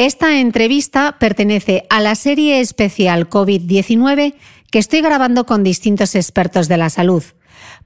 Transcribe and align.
Esta 0.00 0.40
entrevista 0.40 1.18
pertenece 1.18 1.84
a 1.90 2.00
la 2.00 2.14
serie 2.14 2.60
especial 2.60 3.28
COVID-19 3.28 4.32
que 4.70 4.78
estoy 4.78 5.02
grabando 5.02 5.44
con 5.44 5.62
distintos 5.62 6.14
expertos 6.14 6.68
de 6.68 6.78
la 6.78 6.88
salud. 6.88 7.22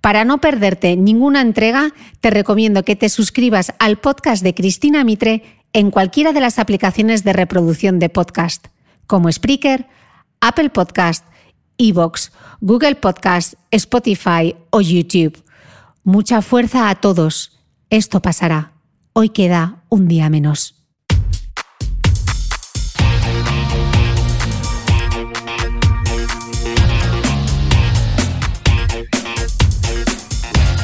Para 0.01 0.25
no 0.25 0.41
perderte 0.41 0.95
ninguna 0.95 1.41
entrega, 1.41 1.92
te 2.20 2.31
recomiendo 2.31 2.85
que 2.85 2.95
te 2.95 3.09
suscribas 3.09 3.73
al 3.81 3.98
podcast 3.98 4.45
de 4.45 4.55
Cristina 4.55 5.03
Mitre 5.03 5.42
en 5.73 5.91
cualquiera 5.91 6.33
de 6.33 6.39
las 6.39 6.61
aplicaciones 6.61 7.25
de 7.25 7.33
reproducción 7.33 7.98
de 7.98 8.11
podcast, 8.11 8.69
como 9.09 9.33
Spreaker, 9.33 9.89
Apple 10.41 10.70
Podcast, 10.70 11.25
Evox, 11.79 12.31
Google 12.61 12.95
Podcast, 12.95 13.55
Spotify 13.73 14.55
o 14.70 14.81
YouTube. 14.81 15.42
Mucha 16.05 16.42
fuerza 16.42 16.91
a 16.91 16.95
todos. 16.95 17.59
Esto 17.91 18.23
pasará. 18.23 18.70
Hoy 19.15 19.31
queda 19.31 19.83
un 19.89 20.07
día 20.07 20.31
menos. 20.31 20.83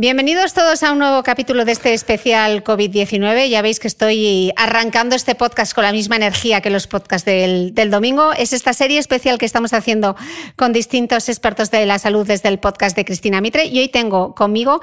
Bienvenidos 0.00 0.54
todos 0.54 0.82
a 0.82 0.92
un 0.92 0.98
nuevo 0.98 1.22
capítulo 1.22 1.66
de 1.66 1.72
este 1.72 1.92
especial 1.92 2.64
COVID-19. 2.64 3.50
Ya 3.50 3.60
veis 3.60 3.78
que 3.78 3.86
estoy 3.86 4.50
arrancando 4.56 5.14
este 5.14 5.34
podcast 5.34 5.74
con 5.74 5.84
la 5.84 5.92
misma 5.92 6.16
energía 6.16 6.62
que 6.62 6.70
los 6.70 6.86
podcasts 6.86 7.26
del, 7.26 7.74
domingo. 7.90 8.32
Es 8.32 8.54
esta 8.54 8.72
serie 8.72 8.98
especial 8.98 9.36
que 9.36 9.44
estamos 9.44 9.74
haciendo 9.74 10.16
con 10.56 10.72
distintos 10.72 11.28
expertos 11.28 11.70
de 11.70 11.84
la 11.84 11.98
salud 11.98 12.26
desde 12.26 12.48
el 12.48 12.58
podcast 12.58 12.96
de 12.96 13.04
Cristina 13.04 13.42
Mitre. 13.42 13.66
Y 13.66 13.78
hoy 13.78 13.88
tengo 13.88 14.34
conmigo 14.34 14.80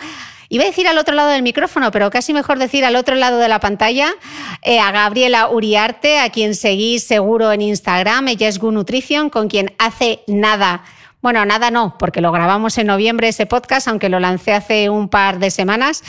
Iba 0.49 0.63
a 0.63 0.67
decir 0.67 0.87
al 0.87 0.99
otro 0.99 1.15
lado 1.15 1.29
del 1.29 1.41
micrófono, 1.41 1.91
pero 1.91 2.09
casi 2.09 2.31
mejor 2.31 2.57
decir 2.57 2.85
al 2.85 2.95
otro 2.95 3.15
lado 3.15 3.37
de 3.37 3.49
la 3.49 3.59
pantalla, 3.59 4.13
eh, 4.61 4.79
a 4.79 4.91
Gabriela 4.91 5.49
Uriarte, 5.49 6.19
a 6.19 6.29
quien 6.29 6.55
seguís 6.55 7.03
seguro 7.03 7.51
en 7.51 7.61
Instagram. 7.61 8.29
Ella 8.29 8.47
es 8.47 8.57
Gu 8.57 8.71
Nutrition, 8.71 9.29
con 9.29 9.49
quien 9.49 9.73
hace 9.77 10.21
nada 10.25 10.85
bueno, 11.27 11.43
nada 11.43 11.71
no, 11.71 11.93
porque 11.99 12.21
lo 12.21 12.31
grabamos 12.31 12.77
en 12.77 12.87
noviembre 12.87 13.27
ese 13.27 13.45
podcast, 13.45 13.89
aunque 13.89 14.07
lo 14.07 14.17
lancé 14.17 14.53
hace 14.53 14.89
un 14.89 15.09
par 15.09 15.39
de 15.39 15.51
semanas. 15.51 16.01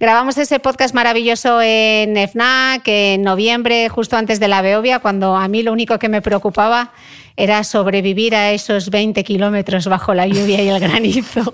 Grabamos 0.00 0.38
ese 0.38 0.60
podcast 0.60 0.94
maravilloso 0.94 1.60
en 1.60 2.16
FNAC 2.16 2.80
en 2.88 3.22
noviembre, 3.22 3.90
justo 3.90 4.16
antes 4.16 4.40
de 4.40 4.48
la 4.48 4.62
Beovia, 4.62 5.00
cuando 5.00 5.36
a 5.36 5.46
mí 5.46 5.62
lo 5.62 5.72
único 5.74 5.98
que 5.98 6.08
me 6.08 6.22
preocupaba 6.22 6.92
era 7.36 7.64
sobrevivir 7.64 8.34
a 8.34 8.52
esos 8.52 8.88
20 8.88 9.22
kilómetros 9.24 9.88
bajo 9.88 10.14
la 10.14 10.26
lluvia 10.26 10.62
y 10.62 10.68
el 10.70 10.80
granizo. 10.80 11.52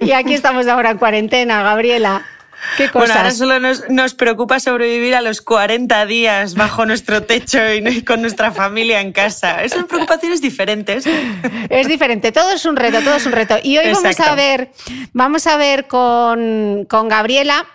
y 0.00 0.12
aquí 0.12 0.34
estamos 0.34 0.68
ahora 0.68 0.90
en 0.90 0.98
cuarentena, 0.98 1.64
Gabriela. 1.64 2.22
¿Qué 2.76 2.90
cosas? 2.90 3.08
Bueno, 3.08 3.14
ahora 3.14 3.30
solo 3.30 3.88
nos, 3.88 4.14
preocupa 4.14 4.60
sobrevivir 4.60 5.14
a 5.14 5.20
los 5.20 5.40
40 5.42 6.06
días 6.06 6.54
bajo 6.54 6.86
nuestro 6.86 7.22
techo 7.22 7.58
y 7.72 8.02
con 8.02 8.20
nuestra 8.20 8.52
familia 8.52 9.00
en 9.00 9.12
casa. 9.12 9.68
Son 9.68 9.86
preocupaciones 9.86 10.40
diferentes. 10.40 11.04
Es 11.68 11.88
diferente, 11.88 12.32
todo 12.32 12.52
es 12.52 12.64
un 12.64 12.76
reto, 12.76 13.00
todo 13.00 13.16
es 13.16 13.26
un 13.26 13.32
reto. 13.32 13.56
Y 13.62 13.78
hoy 13.78 13.92
vamos 13.92 14.20
a 14.20 14.34
ver, 14.34 14.72
vamos 15.12 15.46
a 15.46 15.56
ver 15.56 15.86
con, 15.86 16.86
Gabriela, 16.88 17.66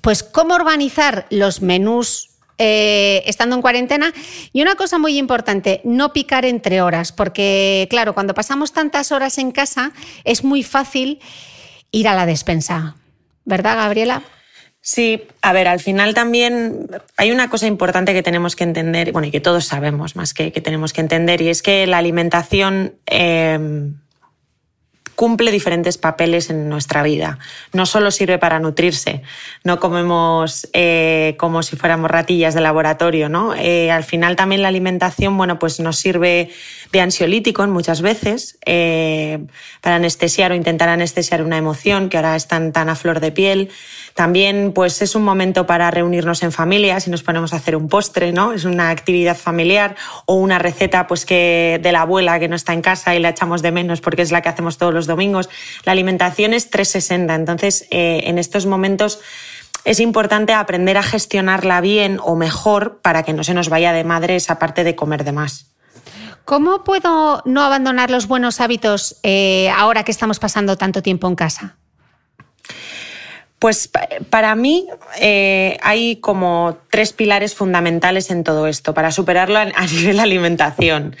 pues 0.00 0.22
cómo 0.22 0.54
organizar 0.54 1.26
los 1.30 1.60
menús 1.62 2.30
eh, 2.58 3.22
estando 3.26 3.56
en 3.56 3.62
cuarentena. 3.62 4.12
Y 4.52 4.62
una 4.62 4.76
cosa 4.76 4.98
muy 4.98 5.18
importante, 5.18 5.80
no 5.84 6.12
picar 6.12 6.44
entre 6.44 6.82
horas, 6.82 7.12
porque 7.12 7.86
claro, 7.90 8.14
cuando 8.14 8.34
pasamos 8.34 8.72
tantas 8.72 9.12
horas 9.12 9.38
en 9.38 9.50
casa 9.52 9.92
es 10.24 10.44
muy 10.44 10.62
fácil 10.62 11.20
ir 11.90 12.08
a 12.08 12.14
la 12.14 12.26
despensa. 12.26 12.96
¿Verdad, 13.44 13.76
Gabriela? 13.76 14.22
Sí, 14.80 15.22
a 15.42 15.52
ver, 15.52 15.68
al 15.68 15.78
final 15.78 16.12
también 16.12 16.88
hay 17.16 17.30
una 17.30 17.48
cosa 17.48 17.68
importante 17.68 18.12
que 18.12 18.22
tenemos 18.24 18.56
que 18.56 18.64
entender, 18.64 19.12
bueno, 19.12 19.28
y 19.28 19.30
que 19.30 19.40
todos 19.40 19.64
sabemos 19.64 20.16
más 20.16 20.34
que, 20.34 20.50
que 20.50 20.60
tenemos 20.60 20.92
que 20.92 21.00
entender, 21.00 21.40
y 21.40 21.50
es 21.50 21.62
que 21.62 21.86
la 21.86 21.98
alimentación 21.98 22.94
eh, 23.06 23.92
cumple 25.22 25.52
diferentes 25.52 25.98
papeles 25.98 26.50
en 26.50 26.68
nuestra 26.68 27.04
vida. 27.04 27.38
No 27.72 27.86
solo 27.86 28.10
sirve 28.10 28.38
para 28.38 28.58
nutrirse, 28.58 29.22
no 29.62 29.78
comemos 29.78 30.68
eh, 30.72 31.36
como 31.38 31.62
si 31.62 31.76
fuéramos 31.76 32.10
ratillas 32.10 32.54
de 32.54 32.60
laboratorio, 32.60 33.28
¿no? 33.28 33.54
Eh, 33.54 33.92
al 33.92 34.02
final 34.02 34.34
también 34.34 34.62
la 34.62 34.68
alimentación, 34.68 35.36
bueno, 35.38 35.60
pues 35.60 35.78
nos 35.78 35.96
sirve 35.96 36.50
de 36.90 37.00
ansiolítico 37.00 37.64
muchas 37.68 38.02
veces 38.02 38.58
eh, 38.66 39.38
para 39.80 39.94
anestesiar 39.94 40.50
o 40.50 40.56
intentar 40.56 40.88
anestesiar 40.88 41.44
una 41.44 41.56
emoción 41.56 42.08
que 42.08 42.16
ahora 42.16 42.34
están 42.34 42.72
tan 42.72 42.88
a 42.88 42.96
flor 42.96 43.20
de 43.20 43.30
piel. 43.30 43.70
También 44.14 44.72
pues 44.74 45.02
es 45.02 45.14
un 45.14 45.22
momento 45.22 45.66
para 45.68 45.88
reunirnos 45.92 46.42
en 46.42 46.50
familia, 46.50 46.98
si 46.98 47.10
nos 47.10 47.22
ponemos 47.22 47.52
a 47.52 47.58
hacer 47.58 47.76
un 47.76 47.88
postre, 47.88 48.32
¿no? 48.32 48.54
Es 48.54 48.64
una 48.64 48.90
actividad 48.90 49.36
familiar 49.36 49.94
o 50.26 50.34
una 50.34 50.58
receta 50.58 51.06
pues 51.06 51.24
que 51.24 51.78
de 51.80 51.92
la 51.92 52.00
abuela 52.00 52.40
que 52.40 52.48
no 52.48 52.56
está 52.56 52.72
en 52.72 52.82
casa 52.82 53.14
y 53.14 53.20
la 53.20 53.28
echamos 53.28 53.62
de 53.62 53.70
menos 53.70 54.00
porque 54.00 54.22
es 54.22 54.32
la 54.32 54.42
que 54.42 54.48
hacemos 54.48 54.78
todos 54.78 54.92
los 54.92 55.06
domingos. 55.12 55.48
La 55.84 55.92
alimentación 55.92 56.54
es 56.54 56.70
360, 56.70 57.34
entonces 57.34 57.86
eh, 57.90 58.22
en 58.24 58.38
estos 58.38 58.66
momentos 58.66 59.20
es 59.84 60.00
importante 60.00 60.52
aprender 60.52 60.96
a 60.96 61.02
gestionarla 61.02 61.80
bien 61.80 62.18
o 62.22 62.36
mejor 62.36 63.00
para 63.02 63.22
que 63.22 63.32
no 63.32 63.44
se 63.44 63.54
nos 63.54 63.68
vaya 63.68 63.92
de 63.92 64.04
madre 64.04 64.36
esa 64.36 64.58
parte 64.58 64.84
de 64.84 64.96
comer 64.96 65.24
de 65.24 65.32
más. 65.32 65.66
¿Cómo 66.44 66.82
puedo 66.82 67.42
no 67.44 67.62
abandonar 67.62 68.10
los 68.10 68.26
buenos 68.26 68.60
hábitos 68.60 69.16
eh, 69.22 69.70
ahora 69.70 70.04
que 70.04 70.10
estamos 70.10 70.38
pasando 70.38 70.76
tanto 70.76 71.02
tiempo 71.02 71.28
en 71.28 71.36
casa? 71.36 71.76
Pues 73.62 73.88
para 74.28 74.56
mí 74.56 74.88
eh, 75.20 75.78
hay 75.82 76.16
como 76.16 76.78
tres 76.90 77.12
pilares 77.12 77.54
fundamentales 77.54 78.32
en 78.32 78.42
todo 78.42 78.66
esto 78.66 78.92
para 78.92 79.12
superarlo 79.12 79.60
a, 79.60 79.86
nivel 79.86 80.18
alimentación. 80.18 81.14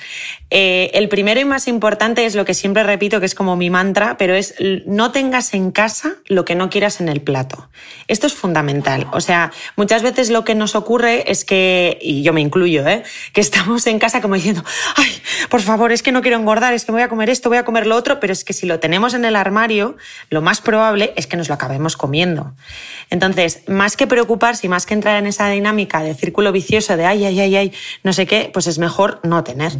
Eh, 0.50 0.90
el 0.94 1.08
primero 1.08 1.38
y 1.38 1.44
más 1.44 1.68
importante 1.68 2.26
es 2.26 2.34
lo 2.34 2.44
que 2.44 2.52
siempre 2.52 2.82
repito, 2.82 3.20
que 3.20 3.26
es 3.26 3.36
como 3.36 3.54
mi 3.54 3.70
mantra, 3.70 4.16
pero 4.18 4.34
es 4.34 4.56
no 4.86 5.12
tengas 5.12 5.54
en 5.54 5.70
casa 5.70 6.16
lo 6.26 6.44
que 6.44 6.56
no 6.56 6.68
quieras 6.68 7.00
en 7.00 7.08
el 7.08 7.20
plato. 7.20 7.70
Esto 8.08 8.26
es 8.26 8.34
fundamental. 8.34 9.06
O 9.12 9.20
sea, 9.20 9.52
muchas 9.76 10.02
veces 10.02 10.28
lo 10.28 10.44
que 10.44 10.56
nos 10.56 10.74
ocurre 10.74 11.30
es 11.30 11.44
que, 11.44 11.96
y 12.02 12.24
yo 12.24 12.32
me 12.32 12.40
incluyo, 12.40 12.84
¿eh? 12.88 13.04
que 13.32 13.40
estamos 13.40 13.86
en 13.86 14.00
casa 14.00 14.20
como 14.20 14.34
diciendo, 14.34 14.64
ay, 14.96 15.22
por 15.48 15.60
favor, 15.60 15.92
es 15.92 16.02
que 16.02 16.10
no 16.10 16.22
quiero 16.22 16.38
engordar, 16.38 16.74
es 16.74 16.84
que 16.84 16.90
voy 16.90 17.02
a 17.02 17.08
comer 17.08 17.30
esto, 17.30 17.48
voy 17.50 17.58
a 17.58 17.64
comer 17.64 17.86
lo 17.86 17.94
otro, 17.94 18.18
pero 18.18 18.32
es 18.32 18.42
que 18.42 18.52
si 18.52 18.66
lo 18.66 18.80
tenemos 18.80 19.14
en 19.14 19.24
el 19.24 19.36
armario, 19.36 19.96
lo 20.28 20.42
más 20.42 20.60
probable 20.60 21.12
es 21.14 21.28
que 21.28 21.36
nos 21.36 21.48
lo 21.48 21.54
acabemos 21.54 21.96
comiendo. 21.96 22.31
Entonces, 23.10 23.62
más 23.68 23.96
que 23.96 24.06
preocuparse 24.06 24.66
y 24.66 24.70
más 24.70 24.86
que 24.86 24.94
entrar 24.94 25.18
en 25.18 25.26
esa 25.26 25.48
dinámica 25.48 26.02
de 26.02 26.14
círculo 26.14 26.52
vicioso 26.52 26.96
de 26.96 27.04
ay, 27.04 27.24
ay, 27.24 27.40
ay, 27.40 27.56
ay, 27.56 27.72
no 28.02 28.12
sé 28.12 28.26
qué, 28.26 28.50
pues 28.52 28.66
es 28.66 28.78
mejor 28.78 29.20
no 29.22 29.44
tener 29.44 29.72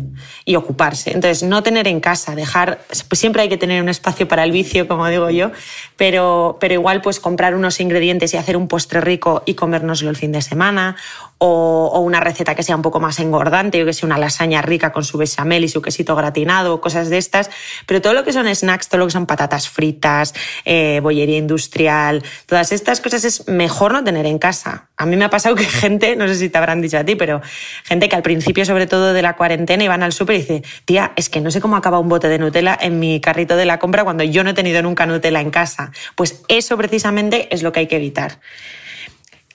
y 0.45 0.57
ocuparse. 0.57 1.13
Entonces, 1.13 1.43
no 1.43 1.63
tener 1.63 1.89
en 1.89 2.01
casa, 2.01 2.35
dejar, 2.35 2.85
pues 3.09 3.19
siempre 3.19 3.43
hay 3.43 3.49
que 3.49 3.57
tener 3.57 3.83
un 3.83 3.89
espacio 3.89 4.29
para 4.29 4.45
el 4.45 4.53
vicio, 4.53 4.89
como 4.89 5.09
digo 5.09 5.31
yo, 5.31 5.51
pero, 5.97 6.59
pero 6.61 6.75
igual 6.75 7.01
pues 7.03 7.21
comprar 7.21 7.55
unos 7.55 7.81
ingredientes 7.81 8.35
y 8.35 8.37
hacer 8.37 8.57
un 8.57 8.69
postre 8.69 9.01
rico 9.01 9.43
y 9.47 9.55
comérnoslo 9.55 10.11
el 10.11 10.17
fin 10.17 10.33
de 10.33 10.43
semana 10.43 10.97
o, 11.44 11.99
una 12.00 12.21
receta 12.21 12.55
que 12.55 12.62
sea 12.62 12.77
un 12.77 12.83
poco 12.83 13.00
más 13.00 13.19
engordante, 13.19 13.83
o 13.83 13.87
que 13.87 13.93
sea 13.93 14.06
una 14.06 14.19
lasaña 14.19 14.62
rica 14.62 14.93
con 14.93 15.03
su 15.03 15.19
bechamel 15.19 15.65
y 15.65 15.69
su 15.69 15.83
quesito 15.83 16.15
gratinado, 16.15 16.81
cosas 16.81 17.11
de 17.11 17.19
estas. 17.19 17.50
Pero 17.87 18.00
todo 18.00 18.15
lo 18.15 18.23
que 18.23 18.33
son 18.33 18.53
snacks, 18.55 18.89
todo 18.89 19.00
lo 19.00 19.06
que 19.06 19.12
son 19.12 19.27
patatas 19.27 19.69
fritas, 19.69 20.35
eh, 20.65 21.00
bollería 21.03 21.39
industrial, 21.39 22.23
todas 22.47 22.71
estas 22.71 23.00
cosas 23.00 23.25
es 23.25 23.49
mejor 23.49 23.93
no 23.93 24.05
tener 24.05 24.25
en 24.27 24.39
casa. 24.39 24.89
A 24.97 25.05
mí 25.05 25.17
me 25.17 25.25
ha 25.25 25.31
pasado 25.31 25.56
que 25.56 25.65
gente, 25.83 26.15
no 26.15 26.29
sé 26.29 26.37
si 26.37 26.49
te 26.49 26.59
habrán 26.59 26.81
dicho 26.81 26.99
a 26.99 27.05
ti, 27.05 27.17
pero 27.17 27.41
gente 27.85 28.09
que 28.09 28.15
al 28.15 28.23
principio, 28.23 28.65
sobre 28.65 28.87
todo 28.87 29.12
de 29.12 29.23
la 29.23 29.35
cuarentena, 29.35 29.83
iban 29.83 30.05
al 30.05 30.12
súper 30.12 30.37
y 30.37 30.39
dice, 30.39 30.62
tía, 30.85 31.12
es 31.17 31.29
que 31.29 31.41
no 31.41 31.50
sé 31.50 31.61
cómo 31.61 31.77
acaba 31.77 31.99
un 31.99 32.09
bote 32.09 32.29
de 32.29 32.39
Nutella 32.39 32.79
en 32.81 33.00
mi 33.00 33.21
carrito 33.21 33.56
de 33.56 33.65
la 33.65 33.81
compra 33.81 34.05
cuando 34.05 34.23
yo 34.23 34.44
no 34.44 34.50
he 34.50 34.55
tenido 34.55 34.81
nunca 34.83 35.06
Nutella 35.06 35.41
en 35.41 35.50
casa. 35.50 35.91
Pues 36.15 36.43
eso 36.47 36.77
precisamente 36.77 37.53
es 37.53 37.65
lo 37.65 37.73
que 37.73 37.81
hay 37.81 37.87
que 37.89 37.97
evitar. 37.97 38.39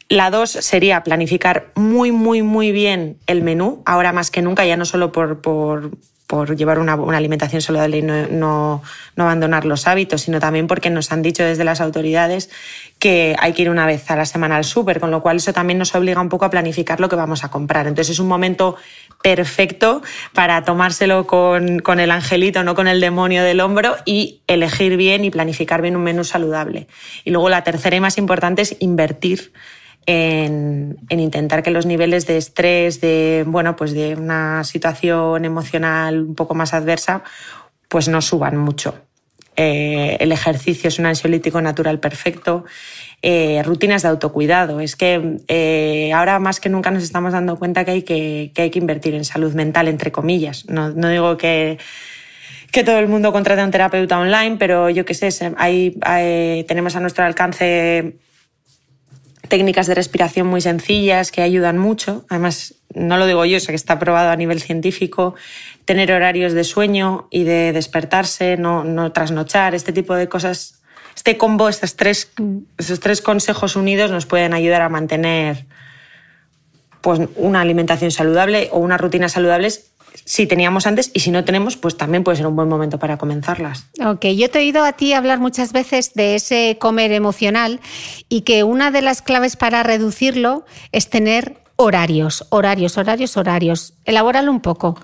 La 0.10 0.32
dos 0.32 0.52
sería 0.52 1.04
planificar 1.04 1.72
muy, 1.76 2.12
muy, 2.12 2.42
muy 2.42 2.72
bien 2.72 3.18
el 3.28 3.42
menú, 3.42 3.82
ahora 3.86 4.14
más 4.14 4.32
que 4.32 4.42
nunca, 4.42 4.66
ya 4.66 4.78
no 4.78 4.86
solo 4.86 5.12
por, 5.12 5.42
por, 5.42 5.92
por 6.28 6.56
llevar 6.56 6.80
una, 6.80 6.96
una, 6.96 7.18
alimentación 7.18 7.62
saludable 7.62 7.98
y 7.98 8.02
no, 8.02 8.82
no, 9.16 9.24
abandonar 9.24 9.66
los 9.66 9.86
hábitos, 9.86 10.22
sino 10.22 10.40
también 10.40 10.68
porque 10.68 10.90
nos 10.90 11.12
han 11.12 11.22
dicho 11.22 11.44
desde 11.44 11.64
las 11.64 11.82
autoridades 11.82 12.50
que 13.00 13.36
hay 13.40 13.52
que 13.52 13.64
ir 13.64 13.70
una 13.70 13.86
vez 13.86 14.10
a 14.12 14.16
la 14.16 14.26
semana 14.26 14.58
al 14.58 14.64
súper, 14.64 15.00
con 15.02 15.12
lo 15.12 15.22
cual 15.22 15.38
eso 15.38 15.52
también 15.52 15.78
nos 15.78 15.96
obliga 15.96 16.22
un 16.22 16.30
poco 16.30 16.46
a 16.46 16.50
planificar 16.50 17.02
lo 17.02 17.10
que 17.10 17.16
vamos 17.16 17.44
a 17.44 17.50
comprar. 17.50 17.88
Entonces 17.88 18.14
es 18.14 18.20
un 18.20 18.28
momento 18.28 18.76
perfecto 19.22 20.02
para 20.34 20.64
tomárselo 20.64 21.28
con, 21.28 21.80
con 21.80 22.00
el 22.00 22.12
angelito, 22.12 22.64
no 22.64 22.76
con 22.76 22.88
el 22.88 23.02
demonio 23.02 23.44
del 23.44 23.62
hombro, 23.62 23.96
y 24.06 24.42
elegir 24.48 24.96
bien 24.96 25.26
y 25.26 25.32
planificar 25.32 25.82
bien 25.82 25.96
un 25.96 26.04
menú 26.04 26.24
saludable. 26.24 26.88
Y 27.24 27.32
luego 27.32 27.50
la 27.50 27.64
tercera 27.64 27.96
y 27.96 28.00
más 28.00 28.18
importante 28.18 28.62
es 28.62 28.76
invertir 28.80 29.52
en, 30.08 30.98
intentar 31.10 31.62
que 31.62 31.70
los 31.70 31.86
niveles 31.86 32.26
de 32.26 32.38
estrés, 32.38 33.02
de, 33.02 33.44
bueno, 33.46 33.76
pues 33.76 33.92
de 33.92 34.16
una 34.16 34.64
situación 34.64 35.46
emocional 35.46 36.22
un 36.22 36.36
poco 36.36 36.56
más 36.56 36.74
adversa, 36.74 37.24
pues 37.90 38.08
no 38.08 38.22
suban 38.22 38.58
mucho. 38.58 38.96
Eh, 39.58 40.18
el 40.20 40.32
ejercicio 40.32 40.88
es 40.88 40.98
un 40.98 41.08
ansiolítico 41.08 41.62
natural 41.62 42.00
perfecto. 42.00 42.64
Eh, 43.22 43.62
rutinas 43.64 44.04
de 44.04 44.08
autocuidado. 44.08 44.80
Es 44.80 44.96
que 44.96 45.40
eh, 45.48 46.14
ahora 46.14 46.40
más 46.40 46.62
que 46.62 46.70
nunca 46.70 46.90
nos 46.90 47.04
estamos 47.04 47.34
dando 47.34 47.60
cuenta 47.60 47.84
que 47.84 47.92
hay 47.92 48.04
que, 48.04 48.52
hay 48.56 48.70
que 48.70 48.80
invertir 48.80 49.14
en 49.14 49.26
salud 49.26 49.54
mental, 49.56 49.90
entre 49.90 50.14
comillas. 50.14 50.68
No, 50.70 50.92
digo 50.92 51.36
que, 51.36 51.80
que 52.72 52.84
todo 52.86 53.00
el 53.00 53.10
mundo 53.10 53.34
contrate 53.34 53.62
a 53.62 53.66
un 53.66 53.72
terapeuta 53.72 54.20
online, 54.20 54.56
pero 54.58 54.90
yo 54.90 55.04
qué 55.04 55.16
sé, 55.16 55.32
tenemos 56.66 56.96
a 56.96 57.00
nuestro 57.02 57.26
alcance 57.26 58.20
técnicas 59.48 59.88
de 59.88 59.96
respiración 59.96 60.48
muy 60.48 60.62
sencillas 60.62 61.32
que 61.32 61.42
ayudan 61.42 61.78
mucho. 61.78 62.26
Además, 62.30 62.76
no 62.94 63.18
lo 63.18 63.26
digo 63.26 63.46
yo, 63.46 63.60
sé 63.60 63.68
que 63.68 63.76
está 63.76 64.00
probado 64.00 64.30
a 64.30 64.36
nivel 64.36 64.62
científico. 64.62 65.36
Tener 65.86 66.12
horarios 66.12 66.54
de 66.54 66.64
sueño 66.64 67.28
y 67.32 67.44
de 67.44 67.74
despertarse, 67.74 68.58
no, 68.58 68.84
no 68.84 69.12
trasnochar, 69.12 69.76
este 69.76 69.94
tipo 69.94 70.16
de 70.16 70.28
cosas. 70.28 70.82
Este 71.16 71.38
combo, 71.38 71.68
estos 71.68 71.96
tres, 71.96 72.32
estos 72.78 73.00
tres 73.00 73.22
consejos 73.22 73.76
unidos 73.76 74.12
nos 74.12 74.26
pueden 74.26 74.54
ayudar 74.54 74.84
a 74.84 74.90
mantener 74.90 75.66
pues, 77.02 77.22
una 77.36 77.62
alimentación 77.62 78.12
saludable 78.12 78.70
o 78.72 78.80
unas 78.80 79.02
rutinas 79.02 79.32
saludables 79.32 79.92
si 80.26 80.48
teníamos 80.48 80.88
antes 80.88 81.12
y 81.14 81.22
si 81.22 81.32
no 81.32 81.44
tenemos, 81.44 81.78
pues 81.78 81.98
también 81.98 82.24
puede 82.24 82.38
ser 82.38 82.48
un 82.48 82.56
buen 82.56 82.70
momento 82.70 83.00
para 83.00 83.18
comenzarlas. 83.18 83.88
Ok, 84.04 84.26
yo 84.28 84.50
te 84.50 84.60
he 84.60 84.62
oído 84.64 84.84
a 84.84 84.94
ti 84.94 85.14
hablar 85.14 85.40
muchas 85.40 85.74
veces 85.74 86.14
de 86.14 86.36
ese 86.36 86.78
comer 86.80 87.12
emocional 87.12 87.80
y 88.30 88.42
que 88.42 88.64
una 88.64 88.92
de 88.92 89.02
las 89.02 89.22
claves 89.22 89.56
para 89.56 89.84
reducirlo 89.84 90.66
es 90.92 91.10
tener 91.10 91.62
horarios, 91.76 92.46
horarios, 92.50 92.98
horarios, 92.98 93.38
horarios. 93.38 93.94
Elabóralo 94.06 94.52
un 94.52 94.62
poco. 94.62 95.00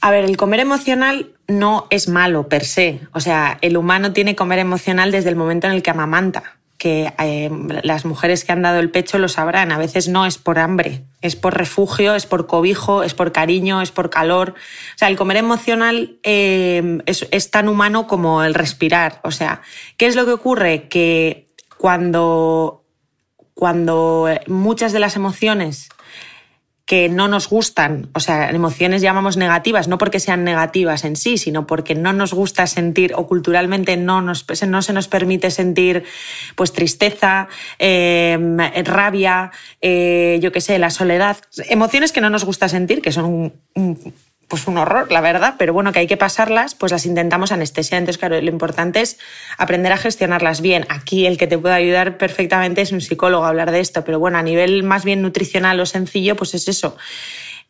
A 0.00 0.10
ver, 0.10 0.24
el 0.24 0.36
comer 0.36 0.60
emocional 0.60 1.30
no 1.46 1.86
es 1.90 2.08
malo 2.08 2.48
per 2.48 2.64
se. 2.64 3.00
O 3.12 3.20
sea, 3.20 3.58
el 3.62 3.76
humano 3.76 4.12
tiene 4.12 4.36
comer 4.36 4.58
emocional 4.58 5.10
desde 5.12 5.30
el 5.30 5.36
momento 5.36 5.66
en 5.66 5.72
el 5.72 5.82
que 5.82 5.90
amamanta 5.90 6.58
que 6.84 7.14
eh, 7.18 7.50
las 7.82 8.04
mujeres 8.04 8.44
que 8.44 8.52
han 8.52 8.60
dado 8.60 8.78
el 8.78 8.90
pecho 8.90 9.18
lo 9.18 9.28
sabrán, 9.28 9.72
a 9.72 9.78
veces 9.78 10.06
no 10.06 10.26
es 10.26 10.36
por 10.36 10.58
hambre, 10.58 11.06
es 11.22 11.34
por 11.34 11.56
refugio, 11.56 12.14
es 12.14 12.26
por 12.26 12.46
cobijo, 12.46 13.02
es 13.02 13.14
por 13.14 13.32
cariño, 13.32 13.80
es 13.80 13.90
por 13.90 14.10
calor. 14.10 14.50
O 14.50 14.98
sea, 14.98 15.08
el 15.08 15.16
comer 15.16 15.38
emocional 15.38 16.18
eh, 16.24 16.98
es, 17.06 17.50
tan 17.50 17.70
humano 17.70 18.06
como 18.06 18.44
el 18.44 18.52
respirar. 18.52 19.20
O 19.24 19.30
sea, 19.30 19.62
¿qué 19.96 20.04
es 20.04 20.14
lo 20.14 20.26
que 20.26 20.32
ocurre? 20.32 20.88
Que 20.90 21.48
cuando, 21.78 22.84
cuando 23.54 24.28
muchas 24.46 24.92
de 24.92 25.00
las 25.00 25.16
emociones 25.16 25.88
que 26.86 27.08
no 27.08 27.28
nos 27.28 27.48
gustan, 27.48 28.10
o 28.14 28.20
sea, 28.20 28.50
emociones 28.50 29.00
llamamos 29.00 29.36
negativas, 29.36 29.88
no 29.88 29.96
porque 29.96 30.20
sean 30.20 30.44
negativas 30.44 31.04
en 31.04 31.16
sí, 31.16 31.38
sino 31.38 31.66
porque 31.66 31.94
no 31.94 32.12
nos 32.12 32.34
gusta 32.34 32.66
sentir 32.66 33.14
o 33.16 33.26
culturalmente 33.26 33.96
no, 33.96 34.20
nos, 34.20 34.44
no 34.66 34.82
se 34.82 34.92
nos 34.92 35.08
permite 35.08 35.50
sentir 35.50 36.04
pues 36.56 36.72
tristeza, 36.72 37.48
eh, 37.78 38.38
rabia, 38.84 39.50
eh, 39.80 40.38
yo 40.42 40.52
qué 40.52 40.60
sé, 40.60 40.78
la 40.78 40.90
soledad, 40.90 41.38
emociones 41.70 42.12
que 42.12 42.20
no 42.20 42.28
nos 42.28 42.44
gusta 42.44 42.68
sentir, 42.68 43.00
que 43.00 43.12
son 43.12 43.52
un 43.74 44.14
pues 44.48 44.66
un 44.66 44.78
horror, 44.78 45.10
la 45.10 45.20
verdad, 45.20 45.54
pero 45.58 45.72
bueno, 45.72 45.92
que 45.92 46.00
hay 46.00 46.06
que 46.06 46.16
pasarlas, 46.16 46.74
pues 46.74 46.92
las 46.92 47.06
intentamos 47.06 47.52
anestesiar. 47.52 47.98
Entonces, 47.98 48.18
claro, 48.18 48.40
lo 48.40 48.48
importante 48.48 49.00
es 49.00 49.18
aprender 49.58 49.92
a 49.92 49.96
gestionarlas 49.96 50.60
bien. 50.60 50.86
Aquí 50.88 51.26
el 51.26 51.38
que 51.38 51.46
te 51.46 51.58
puede 51.58 51.74
ayudar 51.74 52.18
perfectamente 52.18 52.82
es 52.82 52.92
un 52.92 53.00
psicólogo 53.00 53.44
a 53.44 53.48
hablar 53.48 53.70
de 53.70 53.80
esto, 53.80 54.04
pero 54.04 54.18
bueno, 54.18 54.38
a 54.38 54.42
nivel 54.42 54.82
más 54.82 55.04
bien 55.04 55.22
nutricional 55.22 55.80
o 55.80 55.86
sencillo, 55.86 56.36
pues 56.36 56.54
es 56.54 56.68
eso. 56.68 56.96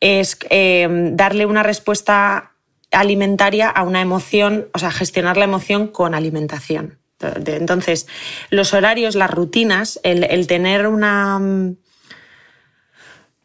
Es 0.01 0.39
eh, 0.51 0.89
darle 1.13 1.47
una 1.47 1.63
respuesta 1.63 2.53
alimentaria 2.91 3.69
a 3.69 3.83
una 3.83 4.01
emoción, 4.01 4.69
o 4.73 4.79
sea, 4.79 4.91
gestionar 4.91 5.37
la 5.37 5.45
emoción 5.45 5.89
con 5.89 6.15
alimentación. 6.15 6.99
Entonces, 7.47 8.07
los 8.51 8.75
horarios, 8.75 9.15
las 9.15 9.31
rutinas, 9.31 9.99
el 10.03 10.47
tener 10.47 10.87
una 10.87 11.41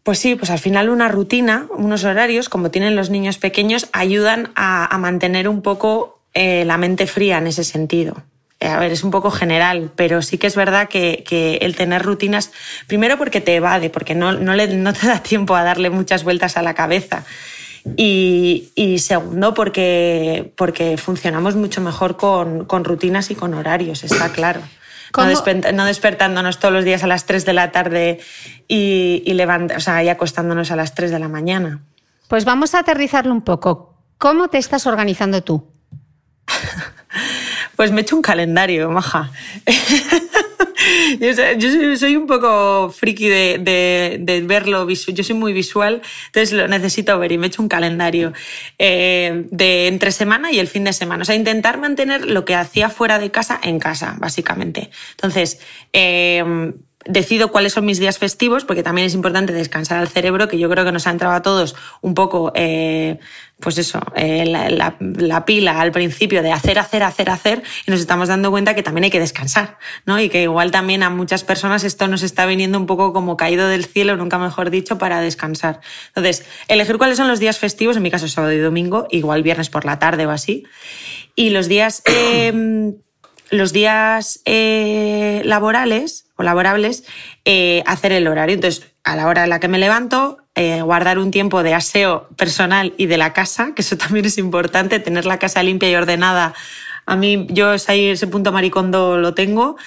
pues 0.03 0.19
sí, 0.19 0.35
pues 0.35 0.49
al 0.49 0.59
final 0.59 0.89
una 0.89 1.07
rutina, 1.07 1.67
unos 1.69 2.03
horarios, 2.03 2.49
como 2.49 2.71
tienen 2.71 2.95
los 2.95 3.09
niños 3.09 3.37
pequeños, 3.37 3.89
ayudan 3.91 4.51
a, 4.55 4.97
mantener 4.97 5.47
un 5.47 5.61
poco 5.61 6.21
eh, 6.33 6.63
la 6.65 6.77
mente 6.77 7.05
fría 7.07 7.37
en 7.37 7.47
ese 7.47 7.63
sentido. 7.63 8.23
Eh, 8.59 8.67
a 8.67 8.79
ver, 8.79 8.91
es 8.91 9.03
un 9.03 9.11
poco 9.11 9.31
general, 9.31 9.91
pero 9.95 10.21
sí 10.21 10.37
que 10.37 10.47
es 10.47 10.55
verdad 10.55 10.89
que, 10.89 11.59
el 11.61 11.75
tener 11.75 12.01
rutinas, 12.03 12.51
primero 12.87 13.17
porque 13.17 13.39
te 13.39 13.55
evade, 13.55 13.89
porque 13.89 14.15
no, 14.15 14.33
no, 14.33 14.93
te 14.93 15.07
da 15.07 15.23
tiempo 15.23 15.55
a 15.55 15.63
darle 15.63 15.89
muchas 15.89 16.23
vueltas 16.23 16.57
a 16.57 16.61
la 16.61 16.73
cabeza. 16.73 17.25
Y, 17.95 18.97
segundo, 18.99 19.53
porque, 19.53 20.51
porque 20.55 20.97
funcionamos 20.97 21.55
mucho 21.55 21.81
mejor 21.81 22.17
con, 22.17 22.65
con 22.65 22.83
rutinas 22.83 23.31
y 23.31 23.35
con 23.35 23.53
horarios, 23.53 24.03
está 24.03 24.29
claro. 24.29 24.61
No, 25.17 25.85
despertándonos 25.85 26.59
todos 26.59 26.73
los 26.73 26.85
días 26.85 27.03
a 27.03 27.07
las 27.07 27.25
3 27.25 27.45
de 27.45 27.53
la 27.53 27.71
tarde 27.71 28.19
y, 28.67 29.23
y, 29.25 29.41
o 29.41 29.79
sea, 29.79 30.03
y 30.03 30.09
acostándonos 30.09 30.71
a 30.71 30.75
las 30.75 30.93
3 30.93 31.11
de 31.11 31.19
la 31.19 31.27
mañana. 31.27 31.81
Pues 32.27 32.45
vamos 32.45 32.75
a 32.75 32.79
aterrizarlo 32.79 33.33
un 33.33 33.41
poco. 33.41 33.95
¿Cómo 34.17 34.49
te 34.49 34.57
estás 34.57 34.85
organizando 34.85 35.43
tú? 35.43 35.71
pues 37.75 37.91
me 37.91 38.01
he 38.01 38.03
hecho 38.03 38.15
un 38.15 38.21
calendario, 38.21 38.89
maja. 38.91 39.31
yo, 41.19 41.97
soy, 41.97 42.15
un 42.15 42.27
poco 42.27 42.89
friki 42.89 43.27
de, 43.27 44.43
verlo, 44.45 44.89
yo 44.89 45.23
soy 45.23 45.35
muy 45.35 45.53
visual, 45.53 46.01
entonces 46.27 46.53
lo 46.53 46.67
necesito 46.67 47.17
ver 47.19 47.31
y 47.31 47.37
me 47.37 47.47
echo 47.47 47.61
un 47.61 47.69
calendario 47.69 48.33
eh, 48.77 49.45
de 49.51 49.87
entre 49.87 50.11
semana 50.11 50.51
y 50.51 50.59
el 50.59 50.67
fin 50.67 50.83
de 50.83 50.93
semana. 50.93 51.23
O 51.23 51.25
sea, 51.25 51.35
intentar 51.35 51.79
mantener 51.79 52.25
lo 52.25 52.45
que 52.45 52.55
hacía 52.55 52.89
fuera 52.89 53.19
de 53.19 53.31
casa 53.31 53.59
en 53.63 53.79
casa, 53.79 54.15
básicamente. 54.19 54.89
Entonces, 55.11 55.59
eh, 55.93 56.73
decido 57.05 57.49
cuáles 57.51 57.73
son 57.73 57.85
mis 57.85 57.99
días 57.99 58.17
festivos, 58.17 58.65
porque 58.65 58.83
también 58.83 59.07
es 59.07 59.13
importante 59.13 59.53
descansar 59.53 59.97
al 59.97 60.09
cerebro, 60.09 60.47
que 60.47 60.59
yo 60.59 60.69
creo 60.69 60.83
que 60.83 60.91
nos 60.91 61.07
ha 61.07 61.11
entrado 61.11 61.33
a 61.33 61.41
todos 61.41 61.75
un 62.01 62.13
poco, 62.13 62.51
eh, 62.55 63.19
pues 63.59 63.77
eso, 63.77 64.01
eh, 64.15 64.45
la, 64.45 65.45
pila 65.45 65.79
al 65.79 65.91
principio 65.91 66.43
de 66.43 66.51
hacer, 66.51 66.77
hacer, 66.77 67.03
hacer, 67.03 67.29
hacer, 67.29 67.63
y 67.87 67.91
nos 67.91 68.01
estamos 68.01 68.27
dando 68.27 68.51
cuenta 68.51 68.75
que 68.75 68.83
también 68.83 69.05
hay 69.05 69.09
que 69.09 69.19
descansar, 69.19 69.77
¿no? 70.05 70.19
Y 70.19 70.29
que 70.29 70.43
igual 70.43 70.71
también 70.71 71.01
a 71.03 71.09
muchas 71.09 71.43
personas 71.43 71.83
esto 71.85 72.07
nos 72.07 72.21
está 72.21 72.45
viniendo 72.45 72.77
un 72.77 72.85
poco 72.85 73.13
como 73.13 73.37
caído 73.37 73.67
del 73.69 73.85
cielo, 73.85 74.17
nunca 74.17 74.37
mejor 74.37 74.69
dicho, 74.69 74.97
para 74.97 75.21
descansar. 75.21 75.79
Entonces, 76.07 76.45
elegir 76.67 76.97
cuáles 76.97 77.17
son 77.17 77.29
los 77.29 77.39
días 77.39 77.57
festivos, 77.57 77.95
en 77.95 78.03
mi 78.03 78.11
caso 78.11 78.27
sábado 78.27 78.53
y 78.53 78.59
domingo, 78.59 79.07
igual 79.09 79.41
viernes 79.41 79.69
por 79.69 79.85
la 79.85 79.99
tarde 79.99 80.25
o 80.25 80.31
así, 80.31 80.65
y 81.35 81.51
los 81.51 81.69
días... 81.69 82.03
Eh, 82.05 82.93
los 83.51 83.73
días 83.73 84.41
laborales, 84.45 86.29
laborables, 86.43 87.03
eh, 87.45 87.83
hacer 87.85 88.11
el 88.11 88.27
horario. 88.27 88.55
Entonces, 88.55 88.91
a 89.03 89.15
la 89.15 89.27
hora 89.27 89.43
en 89.43 89.49
la 89.49 89.59
que 89.59 89.67
me 89.67 89.77
levanto, 89.77 90.37
eh, 90.55 90.81
guardar 90.81 91.19
un 91.19 91.31
tiempo 91.31 91.63
de 91.63 91.73
aseo 91.73 92.27
personal 92.35 92.93
y 92.97 93.05
de 93.05 93.17
la 93.17 93.33
casa, 93.33 93.73
que 93.75 93.81
eso 93.81 93.97
también 93.97 94.25
es 94.25 94.37
importante, 94.37 94.99
tener 94.99 95.25
la 95.25 95.39
casa 95.39 95.63
limpia 95.63 95.89
y 95.89 95.95
ordenada. 95.95 96.53
A 97.05 97.15
mí, 97.15 97.47
yo 97.49 97.73
ese 97.73 98.27
punto 98.27 98.51
maricondo 98.51 99.17
lo 99.17 99.33
tengo 99.33 99.77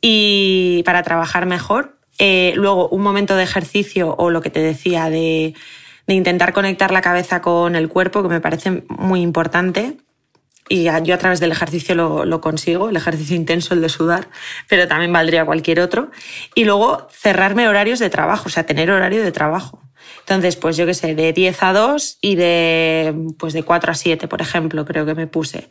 y 0.00 0.82
para 0.84 1.02
trabajar 1.02 1.46
mejor. 1.46 1.98
Eh, 2.18 2.54
luego, 2.56 2.88
un 2.88 3.02
momento 3.02 3.36
de 3.36 3.42
ejercicio 3.42 4.14
o 4.16 4.30
lo 4.30 4.40
que 4.40 4.50
te 4.50 4.60
decía 4.60 5.10
de, 5.10 5.54
de 6.06 6.14
intentar 6.14 6.52
conectar 6.52 6.90
la 6.90 7.02
cabeza 7.02 7.42
con 7.42 7.76
el 7.76 7.88
cuerpo, 7.88 8.22
que 8.22 8.28
me 8.28 8.40
parece 8.40 8.84
muy 8.88 9.20
importante 9.20 9.98
y 10.68 10.84
yo 11.04 11.14
a 11.14 11.18
través 11.18 11.40
del 11.40 11.52
ejercicio 11.52 11.94
lo, 11.94 12.40
consigo, 12.40 12.88
el 12.88 12.96
ejercicio 12.96 13.36
intenso, 13.36 13.74
el 13.74 13.80
de 13.80 13.88
sudar, 13.88 14.28
pero 14.68 14.88
también 14.88 15.12
valdría 15.12 15.44
cualquier 15.44 15.80
otro. 15.80 16.10
Y 16.54 16.64
luego 16.64 17.06
cerrarme 17.10 17.68
horarios 17.68 17.98
de 17.98 18.10
trabajo, 18.10 18.44
o 18.46 18.50
sea, 18.50 18.66
tener 18.66 18.90
horario 18.90 19.22
de 19.22 19.32
trabajo. 19.32 19.80
Entonces, 20.20 20.56
pues 20.56 20.76
yo 20.76 20.86
qué 20.86 20.94
sé, 20.94 21.14
de 21.14 21.32
10 21.32 21.62
a 21.62 21.72
2 21.72 22.18
y 22.20 22.34
de, 22.34 23.14
pues 23.38 23.52
de 23.52 23.62
4 23.62 23.92
a 23.92 23.94
7, 23.94 24.28
por 24.28 24.40
ejemplo, 24.40 24.84
creo 24.84 25.06
que 25.06 25.14
me 25.14 25.26
puse. 25.26 25.68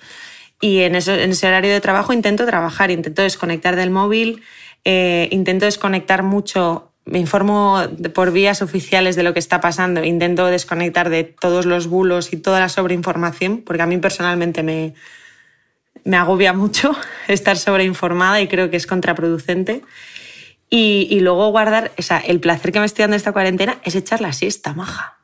Y 0.61 0.79
en, 0.79 0.95
eso, 0.95 1.13
en 1.13 1.31
ese 1.31 1.47
horario 1.47 1.73
de 1.73 1.81
trabajo 1.81 2.13
intento 2.13 2.45
trabajar, 2.45 2.89
intento 2.89 3.21
desconectar 3.21 3.75
del 3.75 3.91
móvil, 3.91 4.43
eh, 4.85 5.27
intento 5.31 5.65
desconectar 5.65 6.23
mucho 6.23 6.94
me 7.05 7.19
informo 7.19 7.81
por 8.13 8.31
vías 8.31 8.61
oficiales 8.61 9.15
de 9.15 9.23
lo 9.23 9.33
que 9.33 9.39
está 9.39 9.61
pasando, 9.61 10.03
intento 10.03 10.47
desconectar 10.47 11.09
de 11.09 11.23
todos 11.23 11.65
los 11.65 11.87
bulos 11.87 12.33
y 12.33 12.37
toda 12.37 12.59
la 12.59 12.69
sobreinformación, 12.69 13.61
porque 13.61 13.83
a 13.83 13.85
mí 13.85 13.97
personalmente 13.97 14.63
me, 14.63 14.95
me 16.03 16.17
agobia 16.17 16.53
mucho 16.53 16.95
estar 17.27 17.57
sobreinformada 17.57 18.41
y 18.41 18.47
creo 18.47 18.69
que 18.69 18.77
es 18.77 18.87
contraproducente. 18.87 19.81
Y, 20.67 21.07
y 21.11 21.19
luego 21.19 21.51
guardar, 21.51 21.91
o 21.97 22.01
sea, 22.01 22.17
el 22.17 22.39
placer 22.39 22.71
que 22.71 22.79
me 22.79 22.87
estoy 22.87 23.03
dando 23.03 23.15
esta 23.15 23.31
cuarentena 23.31 23.77
es 23.83 23.93
echar 23.95 24.19
la 24.19 24.33
siesta, 24.33 24.73
maja. 24.73 25.17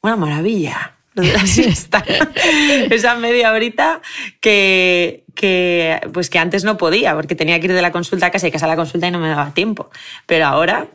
Una 0.00 0.16
maravilla 0.16 0.96
la 1.14 1.24
siesta. 1.46 2.04
Esa 2.90 3.14
media 3.16 3.52
horita 3.52 4.00
que, 4.40 5.24
que, 5.34 6.00
pues 6.12 6.30
que 6.30 6.38
antes 6.38 6.64
no 6.64 6.76
podía, 6.76 7.14
porque 7.14 7.34
tenía 7.34 7.60
que 7.60 7.66
ir 7.66 7.72
de 7.72 7.82
la 7.82 7.92
consulta 7.92 8.26
a 8.26 8.30
casa 8.30 8.48
y 8.48 8.50
casa 8.50 8.66
a 8.66 8.68
la 8.68 8.76
consulta 8.76 9.06
y 9.06 9.10
no 9.10 9.18
me 9.18 9.28
daba 9.28 9.52
tiempo. 9.54 9.90
Pero 10.26 10.46
ahora 10.46 10.88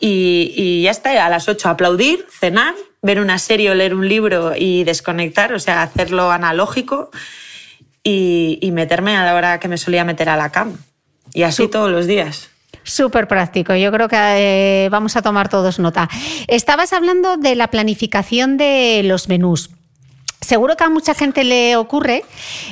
y, 0.00 0.82
ya 0.82 0.90
está, 0.90 1.24
a 1.24 1.28
las 1.28 1.48
8 1.48 1.68
aplaudir, 1.68 2.26
cenar, 2.30 2.74
ver 3.02 3.20
una 3.20 3.38
serie 3.38 3.70
o 3.70 3.74
leer 3.74 3.94
un 3.94 4.08
libro 4.08 4.54
y 4.56 4.84
desconectar, 4.84 5.52
o 5.52 5.58
sea, 5.58 5.82
hacerlo 5.82 6.30
analógico 6.30 7.10
y, 8.02 8.70
meterme 8.72 9.16
a 9.16 9.24
la 9.24 9.34
hora 9.34 9.60
que 9.60 9.68
me 9.68 9.78
solía 9.78 10.04
meter 10.04 10.28
a 10.28 10.36
la 10.36 10.50
cama. 10.50 10.74
Y 11.32 11.42
así 11.42 11.68
todos 11.68 11.90
los 11.90 12.06
días. 12.06 12.50
Súper 12.82 13.28
práctico, 13.28 13.74
yo 13.74 13.90
creo 13.90 14.08
que 14.08 14.16
eh, 14.18 14.88
vamos 14.90 15.16
a 15.16 15.22
tomar 15.22 15.48
todos 15.48 15.78
nota. 15.78 16.08
Estabas 16.48 16.92
hablando 16.92 17.38
de 17.38 17.54
la 17.54 17.68
planificación 17.68 18.58
de 18.58 19.02
los 19.04 19.28
menús. 19.28 19.70
Seguro 20.42 20.76
que 20.76 20.84
a 20.84 20.90
mucha 20.90 21.14
gente 21.14 21.44
le 21.44 21.76
ocurre 21.76 22.24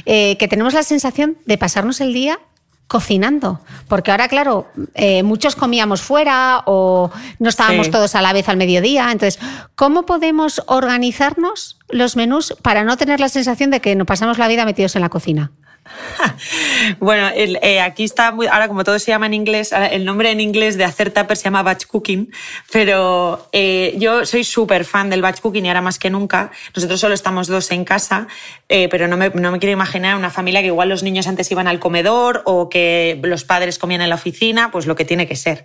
eh, 0.05 0.37
que 0.37 0.49
tenemos 0.49 0.75
la 0.75 0.83
sensación 0.83 1.39
de 1.47 1.57
pasarnos 1.57 2.03
el 2.03 2.13
día 2.13 2.39
cocinando. 2.87 3.61
Porque 3.89 4.11
ahora, 4.11 4.29
claro, 4.29 4.69
eh, 4.95 5.23
muchos 5.23 5.57
comíamos 5.57 6.03
fuera 6.03 6.63
o 6.67 7.11
no 7.39 7.49
estábamos 7.49 7.91
todos 7.91 8.15
a 8.15 8.23
la 8.23 8.33
vez 8.33 8.49
al 8.49 8.57
mediodía. 8.57 9.11
Entonces, 9.11 9.41
¿cómo 9.75 10.05
podemos 10.05 10.63
organizarnos 10.67 11.79
los 11.89 12.17
menús 12.17 12.55
para 12.63 12.85
no 12.85 12.97
tener 12.97 13.21
la 13.21 13.29
sensación 13.29 13.71
de 13.71 13.81
que 13.81 13.95
nos 13.95 14.07
pasamos 14.07 14.39
la 14.39 14.49
vida 14.49 14.65
metidos 14.65 14.95
en 14.97 15.03
la 15.03 15.09
cocina? 15.09 15.53
Bueno, 16.99 17.29
eh, 17.35 17.81
aquí 17.81 18.05
está, 18.05 18.29
ahora 18.29 18.69
como 18.69 18.85
todo 18.85 18.99
se 18.99 19.11
llama 19.11 19.27
en 19.27 19.35
inglés, 19.35 19.73
el 19.91 20.05
nombre 20.05 20.31
en 20.31 20.41
inglés 20.41 20.77
de 20.77 20.85
hacer 20.85 21.11
tupper 21.11 21.37
se 21.37 21.45
llama 21.45 21.63
batch 21.63 21.87
cooking, 21.87 22.33
pero 22.73 23.49
eh, 23.53 23.95
yo 23.99 24.27
soy 24.27 24.45
súper 24.45 24.85
fan 24.85 25.11
del 25.11 25.23
batch 25.23 25.41
cooking 25.41 25.65
y 25.67 25.69
ahora 25.69 25.81
más 25.81 25.99
que 25.99 26.11
nunca. 26.11 26.51
Nosotros 26.75 27.01
solo 27.01 27.15
estamos 27.15 27.47
dos 27.47 27.71
en 27.71 27.85
casa, 27.85 28.27
eh, 28.69 28.89
pero 28.89 29.09
no 29.09 29.17
me, 29.17 29.31
no 29.31 29.53
me, 29.53 29.59
quiero 29.59 29.73
imaginar 29.73 30.17
una 30.17 30.31
familia 30.31 30.61
que 30.61 30.69
igual 30.69 30.89
los 30.89 31.03
niños 31.03 31.27
antes 31.27 31.51
iban 31.51 31.69
al 31.69 31.79
comedor 31.79 32.43
o 32.45 32.69
que 32.69 33.21
los 33.23 33.45
padres 33.45 33.79
comían 33.79 34.03
en 34.03 34.09
la 34.09 34.17
oficina, 34.17 34.71
pues 34.71 34.87
lo 34.87 34.97
que 34.97 35.05
tiene 35.05 35.27
que 35.27 35.37
ser. 35.37 35.65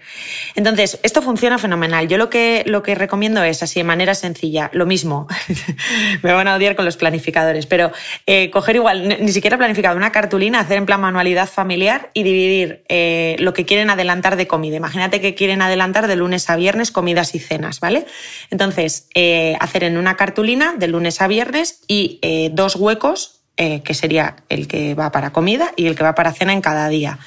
Entonces, 0.56 1.00
esto 1.04 1.22
funciona 1.22 1.58
fenomenal. 1.58 2.08
Yo 2.08 2.18
lo 2.18 2.30
que, 2.30 2.64
lo 2.66 2.84
que 2.84 2.96
recomiendo 2.96 3.44
es, 3.44 3.64
así 3.64 3.80
de 3.80 3.84
manera 3.84 4.16
sencilla, 4.16 4.70
lo 4.74 4.86
mismo. 4.86 5.28
me 6.24 6.32
van 6.32 6.48
a 6.48 6.56
odiar 6.56 6.76
con 6.76 6.86
los 6.86 6.98
planificadores, 6.98 7.66
pero 7.66 7.92
coger 8.52 8.76
igual, 8.76 9.08
ni 9.08 9.32
siquiera 9.32 9.58
planificado, 9.58 9.98
una 9.98 10.07
cartulina, 10.12 10.60
hacer 10.60 10.78
en 10.78 10.86
plan 10.86 11.02
manualidad 11.02 11.48
familiar 11.48 12.10
y 12.14 12.24
dividir 12.24 12.84
eh, 12.90 13.36
lo 13.40 13.54
que 13.54 13.66
quieren 13.66 13.90
adelantar 13.90 14.36
de 14.36 14.48
comida. 14.48 14.76
Imagínate 14.76 15.22
que 15.22 15.36
quieren 15.36 15.62
adelantar 15.62 16.08
de 16.08 16.16
lunes 16.16 16.50
a 16.50 16.56
viernes 16.56 16.92
comidas 16.92 17.36
y 17.36 17.40
cenas, 17.40 17.80
¿vale? 17.80 18.06
Entonces, 18.50 19.08
eh, 19.14 19.56
hacer 19.60 19.84
en 19.84 19.98
una 19.98 20.16
cartulina 20.16 20.76
de 20.78 20.88
lunes 20.88 21.22
a 21.22 21.28
viernes 21.28 21.82
y 21.88 22.20
eh, 22.22 22.50
dos 22.54 22.76
huecos, 22.76 23.34
que 23.58 23.96
sería 23.96 24.36
el 24.50 24.68
que 24.68 24.94
va 24.94 25.12
para 25.12 25.32
comida 25.32 25.74
y 25.76 25.88
el 25.88 25.96
que 25.96 26.04
va 26.04 26.14
para 26.14 26.32
cena 26.32 26.54
en 26.54 26.62
cada 26.62 26.90
día 26.90 27.18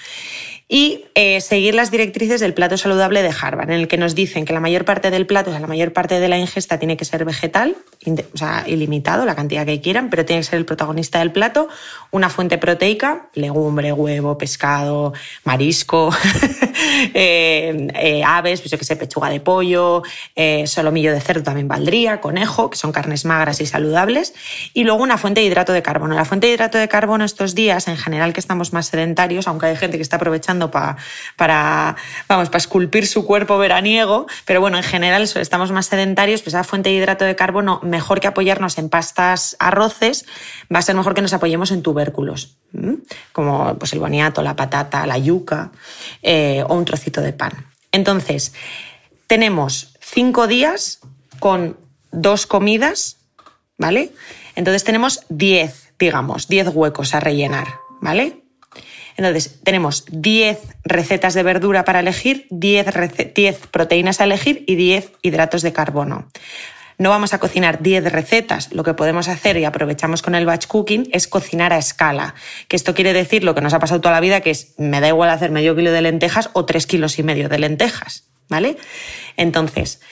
y 0.72 1.04
seguir 1.40 1.74
las 1.74 1.90
directrices 1.90 2.40
del 2.40 2.54
plato 2.54 2.76
saludable 2.76 3.22
de 3.22 3.34
Harvard, 3.38 3.70
en 3.70 3.80
el 3.80 3.88
que 3.88 3.98
nos 3.98 4.14
dicen 4.14 4.44
que 4.44 4.52
la 4.52 4.60
mayor 4.60 4.84
parte 4.84 5.10
del 5.10 5.26
plato, 5.26 5.50
o 5.50 5.52
sea, 5.52 5.60
la 5.60 5.66
mayor 5.66 5.92
parte 5.92 6.20
de 6.20 6.28
la 6.28 6.38
ingesta 6.38 6.78
tiene 6.78 6.96
que 6.96 7.04
ser 7.04 7.24
vegetal, 7.24 7.76
o 8.06 8.38
sea, 8.38 8.64
ilimitado, 8.66 9.26
la 9.26 9.34
cantidad 9.34 9.66
que 9.66 9.80
quieran, 9.80 10.10
pero 10.10 10.24
tiene 10.24 10.40
que 10.40 10.48
ser 10.48 10.58
el 10.58 10.64
protagonista 10.64 11.18
del 11.18 11.32
plato, 11.32 11.68
una 12.10 12.30
fuente 12.30 12.56
proteica, 12.58 13.28
legumbre, 13.34 13.92
huevo, 13.92 14.38
pescado, 14.38 15.12
marisco, 15.44 16.10
eh, 17.14 17.88
eh, 17.94 18.22
aves, 18.24 18.60
pues 18.60 18.70
yo 18.70 18.78
que 18.78 18.84
sé, 18.84 18.96
pechuga 18.96 19.28
de 19.28 19.40
pollo, 19.40 20.02
eh, 20.34 20.66
solomillo 20.66 21.12
de 21.12 21.20
cerdo 21.20 21.42
también 21.42 21.68
valdría, 21.68 22.20
conejo, 22.20 22.70
que 22.70 22.76
son 22.76 22.92
carnes 22.92 23.24
magras 23.24 23.60
y 23.60 23.66
saludables, 23.66 24.34
y 24.74 24.84
luego 24.84 25.02
una 25.02 25.18
fuente 25.18 25.40
de 25.40 25.46
hidrato 25.46 25.72
de 25.72 25.82
carbono. 25.82 26.14
La 26.14 26.24
fuente 26.24 26.46
de 26.46 26.54
hidrato 26.54 26.78
de 26.78 26.88
carbono 26.88 27.24
estos 27.24 27.54
días, 27.54 27.88
en 27.88 27.96
general 27.96 28.32
que 28.32 28.40
estamos 28.40 28.72
más 28.72 28.86
sedentarios, 28.86 29.46
aunque 29.46 29.66
hay 29.66 29.76
gente 29.76 29.96
que 29.96 30.02
está 30.02 30.16
aprovechando 30.16 30.59
para, 30.68 30.96
vamos, 32.28 32.48
para 32.48 32.58
esculpir 32.58 33.06
su 33.06 33.24
cuerpo 33.24 33.56
veraniego, 33.56 34.26
pero 34.44 34.60
bueno, 34.60 34.76
en 34.76 34.82
general 34.82 35.22
estamos 35.22 35.70
más 35.70 35.86
sedentarios, 35.86 36.42
pues 36.42 36.54
esa 36.54 36.64
fuente 36.64 36.88
de 36.88 36.96
hidrato 36.96 37.24
de 37.24 37.36
carbono 37.36 37.80
mejor 37.84 38.20
que 38.20 38.26
apoyarnos 38.26 38.78
en 38.78 38.88
pastas 38.88 39.56
arroces, 39.60 40.26
va 40.72 40.80
a 40.80 40.82
ser 40.82 40.96
mejor 40.96 41.14
que 41.14 41.22
nos 41.22 41.32
apoyemos 41.32 41.70
en 41.70 41.82
tubérculos, 41.82 42.56
como 43.32 43.78
pues, 43.78 43.92
el 43.92 44.00
boniato, 44.00 44.42
la 44.42 44.56
patata, 44.56 45.06
la 45.06 45.18
yuca 45.18 45.70
eh, 46.22 46.64
o 46.68 46.74
un 46.74 46.84
trocito 46.84 47.20
de 47.20 47.32
pan. 47.32 47.66
Entonces, 47.92 48.52
tenemos 49.26 49.94
cinco 50.00 50.46
días 50.46 51.00
con 51.38 51.76
dos 52.10 52.46
comidas, 52.46 53.18
¿vale? 53.78 54.12
Entonces 54.56 54.84
tenemos 54.84 55.24
diez, 55.28 55.92
digamos, 55.98 56.48
diez 56.48 56.68
huecos 56.68 57.14
a 57.14 57.20
rellenar, 57.20 57.68
¿vale? 58.00 58.39
Entonces, 59.16 59.60
tenemos 59.62 60.04
10 60.10 60.58
recetas 60.84 61.34
de 61.34 61.42
verdura 61.42 61.84
para 61.84 62.00
elegir, 62.00 62.46
10, 62.50 62.86
10, 63.34 63.66
proteínas 63.70 64.20
a 64.20 64.24
elegir 64.24 64.64
y 64.66 64.74
10 64.76 65.12
hidratos 65.22 65.62
de 65.62 65.72
carbono 65.72 66.28
no 67.00 67.08
vamos 67.08 67.32
a 67.32 67.38
cocinar 67.40 67.80
10 67.80 68.12
recetas. 68.12 68.74
Lo 68.74 68.84
que 68.84 68.92
podemos 68.92 69.26
hacer 69.28 69.56
y 69.56 69.64
aprovechamos 69.64 70.20
con 70.20 70.34
el 70.34 70.44
batch 70.44 70.66
cooking 70.66 71.08
es 71.12 71.28
cocinar 71.28 71.72
a 71.72 71.78
escala. 71.78 72.34
Que 72.68 72.76
esto 72.76 72.94
quiere 72.94 73.14
decir 73.14 73.42
lo 73.42 73.54
que 73.54 73.62
nos 73.62 73.72
ha 73.72 73.78
pasado 73.78 74.02
toda 74.02 74.14
la 74.14 74.20
vida, 74.20 74.42
que 74.42 74.50
es 74.50 74.74
me 74.76 75.00
da 75.00 75.08
igual 75.08 75.30
hacer 75.30 75.50
medio 75.50 75.74
kilo 75.74 75.92
de 75.92 76.02
lentejas 76.02 76.50
o 76.52 76.66
tres 76.66 76.86
kilos 76.86 77.18
y 77.18 77.22
medio 77.22 77.48
de 77.48 77.58
lentejas. 77.58 78.28
¿Vale? 78.50 78.76
Entonces, 79.38 80.02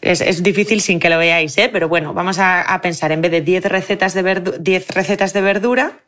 es, 0.00 0.42
difícil 0.42 0.80
sin 0.80 0.98
que 0.98 1.10
lo 1.10 1.18
veáis, 1.18 1.56
¿eh? 1.58 1.68
pero 1.72 1.88
bueno, 1.88 2.12
vamos 2.12 2.38
a, 2.40 2.78
pensar 2.82 3.12
en 3.12 3.20
vez 3.20 3.30
de 3.30 3.40
10 3.40 3.64
recetas 3.66 4.14
de, 4.14 4.58
10 4.58 4.90
recetas 4.90 5.32
de 5.32 5.40
verdura, 5.42 6.00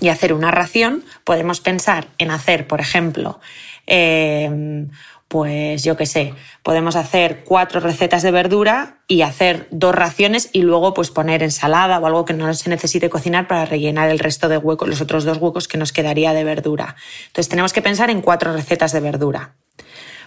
y 0.00 0.08
hacer 0.08 0.32
una 0.32 0.50
ración, 0.50 1.04
podemos 1.24 1.60
pensar 1.60 2.08
en 2.18 2.30
hacer, 2.30 2.66
por 2.66 2.80
ejemplo, 2.80 3.40
em, 3.86 4.90
pues 5.28 5.84
yo 5.84 5.96
qué 5.96 6.06
sé, 6.06 6.34
podemos 6.64 6.96
hacer 6.96 7.44
cuatro 7.44 7.78
recetas 7.78 8.22
de 8.22 8.32
verdura 8.32 8.98
y 9.06 9.22
hacer 9.22 9.68
dos 9.70 9.94
raciones 9.94 10.50
y 10.52 10.62
luego 10.62 10.92
pues 10.92 11.10
poner 11.10 11.44
ensalada 11.44 12.00
o 12.00 12.06
algo 12.06 12.24
que 12.24 12.32
no 12.32 12.52
se 12.52 12.68
necesite 12.68 13.08
cocinar 13.10 13.46
para 13.46 13.64
rellenar 13.64 14.10
el 14.10 14.18
resto 14.18 14.48
de 14.48 14.56
huecos, 14.56 14.88
los 14.88 15.00
otros 15.00 15.22
dos 15.24 15.38
huecos 15.38 15.68
que 15.68 15.78
nos 15.78 15.92
quedaría 15.92 16.32
de 16.32 16.42
verdura. 16.42 16.96
Entonces 17.28 17.48
tenemos 17.48 17.72
que 17.72 17.80
pensar 17.80 18.10
en 18.10 18.22
cuatro 18.22 18.52
recetas 18.52 18.90
de 18.90 18.98
verdura. 18.98 19.54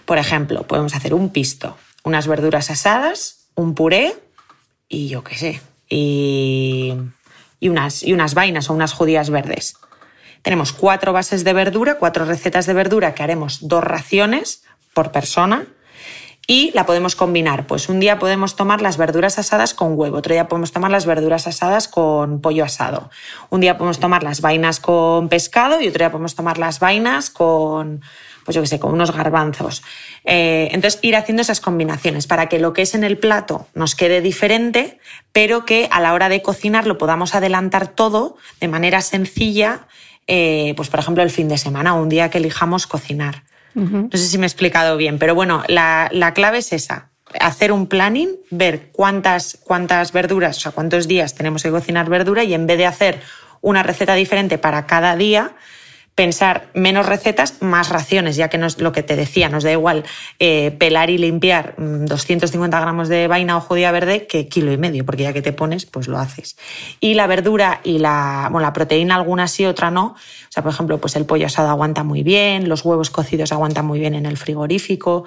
Por 0.06 0.16
ejemplo, 0.16 0.62
podemos 0.66 0.94
hacer 0.94 1.12
un 1.12 1.28
pisto, 1.28 1.76
unas 2.02 2.26
verduras 2.26 2.70
asadas, 2.70 3.48
un 3.54 3.74
puré 3.74 4.14
y 4.88 5.08
yo 5.08 5.22
qué 5.22 5.34
sé, 5.36 5.60
y, 5.90 6.94
y, 7.64 7.70
unas, 7.70 8.02
y 8.02 8.12
unas 8.12 8.34
vainas 8.34 8.68
o 8.68 8.74
unas 8.74 8.92
judías 8.92 9.30
verdes. 9.30 9.78
Tenemos 10.42 10.74
cuatro 10.74 11.14
bases 11.14 11.44
de 11.44 11.54
verdura, 11.54 11.96
cuatro 11.96 12.26
recetas 12.26 12.66
de 12.66 12.74
verdura 12.74 13.14
que 13.14 13.22
haremos 13.22 13.66
dos 13.66 13.82
raciones 13.82 14.64
por 14.92 15.12
persona 15.12 15.66
y 16.46 16.72
la 16.74 16.84
podemos 16.84 17.16
combinar. 17.16 17.66
Pues 17.66 17.88
un 17.88 18.00
día 18.00 18.18
podemos 18.18 18.54
tomar 18.54 18.82
las 18.82 18.98
verduras 18.98 19.38
asadas 19.38 19.72
con 19.72 19.98
huevo, 19.98 20.18
otro 20.18 20.34
día 20.34 20.46
podemos 20.46 20.72
tomar 20.72 20.90
las 20.90 21.06
verduras 21.06 21.46
asadas 21.46 21.88
con 21.88 22.42
pollo 22.42 22.64
asado, 22.64 23.08
un 23.48 23.60
día 23.60 23.78
podemos 23.78 23.98
tomar 23.98 24.22
las 24.22 24.42
vainas 24.42 24.78
con 24.78 25.30
pescado 25.30 25.80
y 25.80 25.88
otro 25.88 26.00
día 26.00 26.10
podemos 26.10 26.34
tomar 26.34 26.58
las 26.58 26.80
vainas 26.80 27.30
con, 27.30 28.02
pues 28.44 28.54
yo 28.54 28.60
qué 28.62 28.68
sé, 28.68 28.78
con 28.78 28.92
unos 28.92 29.12
garbanzos. 29.12 29.82
Eh, 30.24 30.68
entonces, 30.72 31.00
ir 31.02 31.16
haciendo 31.16 31.42
esas 31.42 31.60
combinaciones 31.60 32.26
para 32.26 32.48
que 32.48 32.58
lo 32.58 32.72
que 32.72 32.82
es 32.82 32.94
en 32.94 33.04
el 33.04 33.18
plato 33.18 33.66
nos 33.74 33.94
quede 33.94 34.20
diferente, 34.20 34.98
pero 35.32 35.64
que 35.64 35.88
a 35.90 36.00
la 36.00 36.12
hora 36.12 36.28
de 36.28 36.42
cocinar 36.42 36.86
lo 36.86 36.98
podamos 36.98 37.34
adelantar 37.34 37.88
todo 37.88 38.36
de 38.60 38.68
manera 38.68 39.00
sencilla, 39.00 39.86
eh, 40.26 40.74
pues 40.76 40.88
por 40.88 41.00
ejemplo 41.00 41.22
el 41.22 41.30
fin 41.30 41.48
de 41.48 41.58
semana 41.58 41.94
o 41.94 42.02
un 42.02 42.08
día 42.08 42.30
que 42.30 42.38
elijamos 42.38 42.86
cocinar. 42.86 43.42
No 43.74 44.08
sé 44.12 44.28
si 44.28 44.38
me 44.38 44.46
he 44.46 44.46
explicado 44.46 44.96
bien, 44.96 45.18
pero 45.18 45.34
bueno, 45.34 45.64
la, 45.66 46.32
clave 46.32 46.58
es 46.58 46.72
esa. 46.72 47.10
Hacer 47.40 47.72
un 47.72 47.88
planning, 47.88 48.36
ver 48.50 48.90
cuántas, 48.92 49.58
cuántas 49.64 50.12
verduras, 50.12 50.58
o 50.58 50.60
sea, 50.60 50.72
cuántos 50.72 51.08
días 51.08 51.34
tenemos 51.34 51.64
que 51.64 51.70
cocinar 51.70 52.08
verdura 52.08 52.44
y 52.44 52.54
en 52.54 52.68
vez 52.68 52.78
de 52.78 52.86
hacer 52.86 53.20
una 53.62 53.82
receta 53.82 54.14
diferente 54.14 54.58
para 54.58 54.86
cada 54.86 55.16
día, 55.16 55.56
pensar 56.14 56.68
menos 56.74 57.06
recetas, 57.06 57.60
más 57.60 57.88
raciones, 57.88 58.36
ya 58.36 58.48
que 58.48 58.56
nos, 58.56 58.78
lo 58.78 58.92
que 58.92 59.02
te 59.02 59.16
decía, 59.16 59.48
nos 59.48 59.64
da 59.64 59.72
igual 59.72 60.04
eh, 60.38 60.70
pelar 60.78 61.10
y 61.10 61.18
limpiar 61.18 61.74
250 61.76 62.76
mm, 62.76 62.80
gramos 62.80 63.08
de 63.08 63.26
vaina 63.26 63.56
o 63.56 63.60
judía 63.60 63.90
verde 63.90 64.26
que 64.26 64.46
kilo 64.48 64.72
y 64.72 64.78
medio, 64.78 65.04
porque 65.04 65.24
ya 65.24 65.32
que 65.32 65.42
te 65.42 65.52
pones, 65.52 65.86
pues 65.86 66.06
lo 66.06 66.18
haces. 66.18 66.56
Y 67.00 67.14
la 67.14 67.26
verdura 67.26 67.80
y 67.82 67.98
la, 67.98 68.48
bueno, 68.50 68.66
la 68.66 68.72
proteína 68.72 69.16
alguna 69.16 69.48
sí, 69.48 69.64
otra 69.64 69.90
no. 69.90 70.06
O 70.14 70.50
sea, 70.50 70.62
por 70.62 70.72
ejemplo, 70.72 70.98
pues 70.98 71.16
el 71.16 71.26
pollo 71.26 71.46
asado 71.46 71.68
aguanta 71.68 72.04
muy 72.04 72.22
bien, 72.22 72.68
los 72.68 72.84
huevos 72.84 73.10
cocidos 73.10 73.50
aguantan 73.50 73.86
muy 73.86 73.98
bien 73.98 74.14
en 74.14 74.26
el 74.26 74.36
frigorífico. 74.36 75.24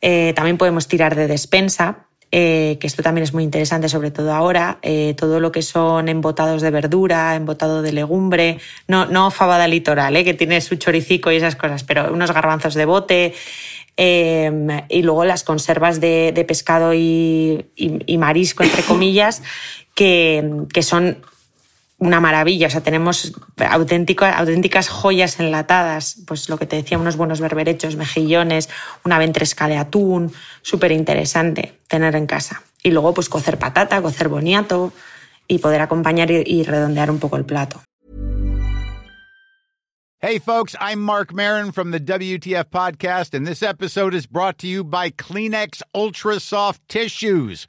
Eh, 0.00 0.32
también 0.36 0.56
podemos 0.56 0.86
tirar 0.86 1.16
de 1.16 1.26
despensa, 1.26 2.07
eh, 2.30 2.76
que 2.78 2.86
esto 2.86 3.02
también 3.02 3.22
es 3.22 3.32
muy 3.32 3.42
interesante, 3.42 3.88
sobre 3.88 4.10
todo 4.10 4.34
ahora, 4.34 4.78
eh, 4.82 5.14
todo 5.16 5.40
lo 5.40 5.50
que 5.50 5.62
son 5.62 6.08
embotados 6.08 6.60
de 6.60 6.70
verdura, 6.70 7.34
embotado 7.34 7.80
de 7.80 7.92
legumbre, 7.92 8.58
no, 8.86 9.06
no 9.06 9.30
fabada 9.30 9.66
litoral, 9.66 10.14
eh, 10.14 10.24
que 10.24 10.34
tiene 10.34 10.60
su 10.60 10.76
choricico 10.76 11.32
y 11.32 11.36
esas 11.36 11.56
cosas, 11.56 11.84
pero 11.84 12.12
unos 12.12 12.32
garbanzos 12.32 12.74
de 12.74 12.84
bote, 12.84 13.34
y 13.96 15.02
luego 15.02 15.24
las 15.24 15.42
conservas 15.42 16.00
de, 16.00 16.44
pescado 16.46 16.94
y, 16.94 17.64
marisco, 18.18 18.62
entre 18.62 18.82
comillas, 18.86 19.42
que, 19.94 20.66
que 20.72 20.82
son 20.82 21.18
una 21.98 22.20
maravilla. 22.20 22.68
O 22.68 22.70
sea, 22.70 22.80
tenemos 22.80 23.32
auténticas 23.58 24.88
joyas 24.88 25.38
enlatadas. 25.40 26.22
Pues 26.26 26.48
lo 26.48 26.58
que 26.58 26.66
te 26.66 26.76
decía, 26.76 26.98
unos 26.98 27.16
buenos 27.16 27.40
berberechos, 27.40 27.96
mejillones, 27.96 28.68
una 29.04 29.18
ventresca 29.18 29.68
de 29.68 29.76
atún. 29.76 30.32
Súper 30.62 30.92
interesante 30.92 31.78
tener 31.88 32.14
en 32.16 32.26
casa. 32.26 32.62
Y 32.82 32.90
luego, 32.90 33.12
pues 33.14 33.28
cocer 33.28 33.58
patata, 33.58 34.00
cocer 34.00 34.28
boniato 34.28 34.92
y 35.46 35.58
poder 35.58 35.80
acompañar 35.80 36.30
y 36.30 36.62
redondear 36.62 37.10
un 37.10 37.18
poco 37.18 37.36
el 37.36 37.44
plato. 37.44 37.82
Hey, 40.20 40.40
folks, 40.40 40.74
I'm 40.80 41.00
Mark 41.00 41.32
Marin 41.32 41.70
from 41.70 41.92
the 41.92 42.00
WTF 42.00 42.70
Podcast, 42.70 43.34
and 43.34 43.46
this 43.46 43.62
episode 43.62 44.14
is 44.14 44.26
brought 44.26 44.58
to 44.58 44.66
you 44.66 44.82
by 44.82 45.10
Kleenex 45.10 45.80
Ultra 45.94 46.40
Soft 46.40 46.80
Tissues 46.88 47.68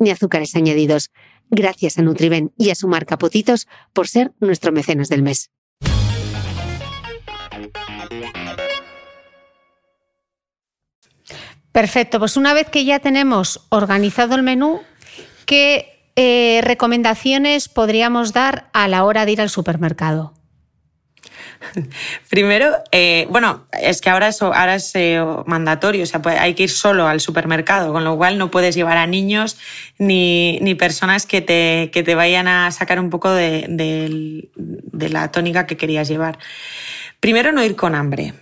ni 0.00 0.10
azúcares 0.10 0.56
añadidos. 0.56 1.10
Gracias 1.50 1.98
a 1.98 2.02
Nutriben 2.02 2.52
y 2.58 2.70
a 2.70 2.74
su 2.74 2.88
marca 2.88 3.18
por 3.92 4.08
ser 4.08 4.32
nuestro 4.40 4.72
mecenas 4.72 5.08
del 5.08 5.22
mes. 5.22 5.50
Perfecto, 11.72 12.18
pues 12.18 12.36
una 12.36 12.52
vez 12.52 12.68
que 12.68 12.84
ya 12.84 12.98
tenemos 12.98 13.66
organizado 13.68 14.34
el 14.34 14.42
menú, 14.42 14.80
¿qué 15.46 16.10
eh, 16.16 16.60
recomendaciones 16.62 17.68
podríamos 17.68 18.32
dar 18.32 18.68
a 18.72 18.88
la 18.88 19.04
hora 19.04 19.24
de 19.24 19.32
ir 19.32 19.40
al 19.40 19.50
supermercado? 19.50 20.39
Primero, 22.30 22.72
eh, 22.92 23.26
bueno, 23.30 23.66
es 23.80 24.00
que 24.00 24.10
ahora 24.10 24.28
es, 24.28 24.40
ahora 24.42 24.74
es 24.74 24.94
eh, 24.94 25.22
mandatorio, 25.46 26.02
o 26.02 26.06
sea, 26.06 26.20
hay 26.24 26.54
que 26.54 26.64
ir 26.64 26.70
solo 26.70 27.06
al 27.06 27.20
supermercado, 27.20 27.92
con 27.92 28.04
lo 28.04 28.16
cual 28.16 28.38
no 28.38 28.50
puedes 28.50 28.74
llevar 28.74 28.96
a 28.96 29.06
niños 29.06 29.58
ni, 29.98 30.58
ni 30.60 30.74
personas 30.74 31.26
que 31.26 31.40
te, 31.40 31.90
que 31.92 32.02
te, 32.02 32.14
vayan 32.14 32.48
a 32.48 32.70
sacar 32.70 32.98
un 32.98 33.10
poco 33.10 33.30
de, 33.30 33.66
de 34.56 35.08
la 35.08 35.30
tónica 35.30 35.66
que 35.66 35.76
querías 35.76 36.08
llevar. 36.08 36.38
Primero, 37.20 37.52
no 37.52 37.62
ir 37.62 37.76
con 37.76 37.94
hambre. 37.94 38.34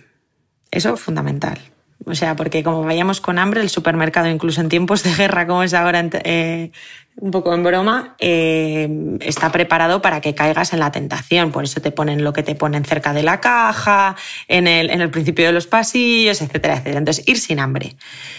Eso 0.71 0.93
es 0.93 0.99
fundamental. 0.99 1.59
O 2.05 2.15
sea, 2.15 2.35
porque 2.35 2.63
como 2.63 2.83
vayamos 2.83 3.19
con 3.19 3.39
hambre, 3.39 3.61
el 3.61 3.69
supermercado, 3.69 4.29
incluso 4.29 4.61
en 4.61 4.69
tiempos 4.69 5.03
de 5.03 5.13
guerra 5.13 5.45
como 5.45 5.63
es 5.63 5.73
ahora, 5.73 6.07
eh, 6.23 6.71
un 7.17 7.31
poco 7.31 7.53
en 7.53 7.61
broma, 7.61 8.15
eh, 8.19 9.17
está 9.19 9.51
preparado 9.51 10.01
para 10.01 10.21
que 10.21 10.33
caigas 10.33 10.71
en 10.71 10.79
la 10.79 10.91
tentación. 10.91 11.51
Por 11.51 11.65
eso 11.65 11.81
te 11.81 11.91
ponen 11.91 12.23
lo 12.23 12.31
que 12.31 12.41
te 12.41 12.55
ponen 12.55 12.85
cerca 12.85 13.11
de 13.11 13.23
la 13.23 13.41
caja, 13.41 14.15
en 14.47 14.67
el, 14.67 15.09
principio 15.11 15.45
de 15.47 15.51
los 15.51 15.67
pasillos, 15.67 16.41
etcétera, 16.41 16.75
etcétera. 16.75 16.99
Entonces, 16.99 17.27
ir 17.27 17.37
sin 17.37 17.59
hambre. 17.59 17.97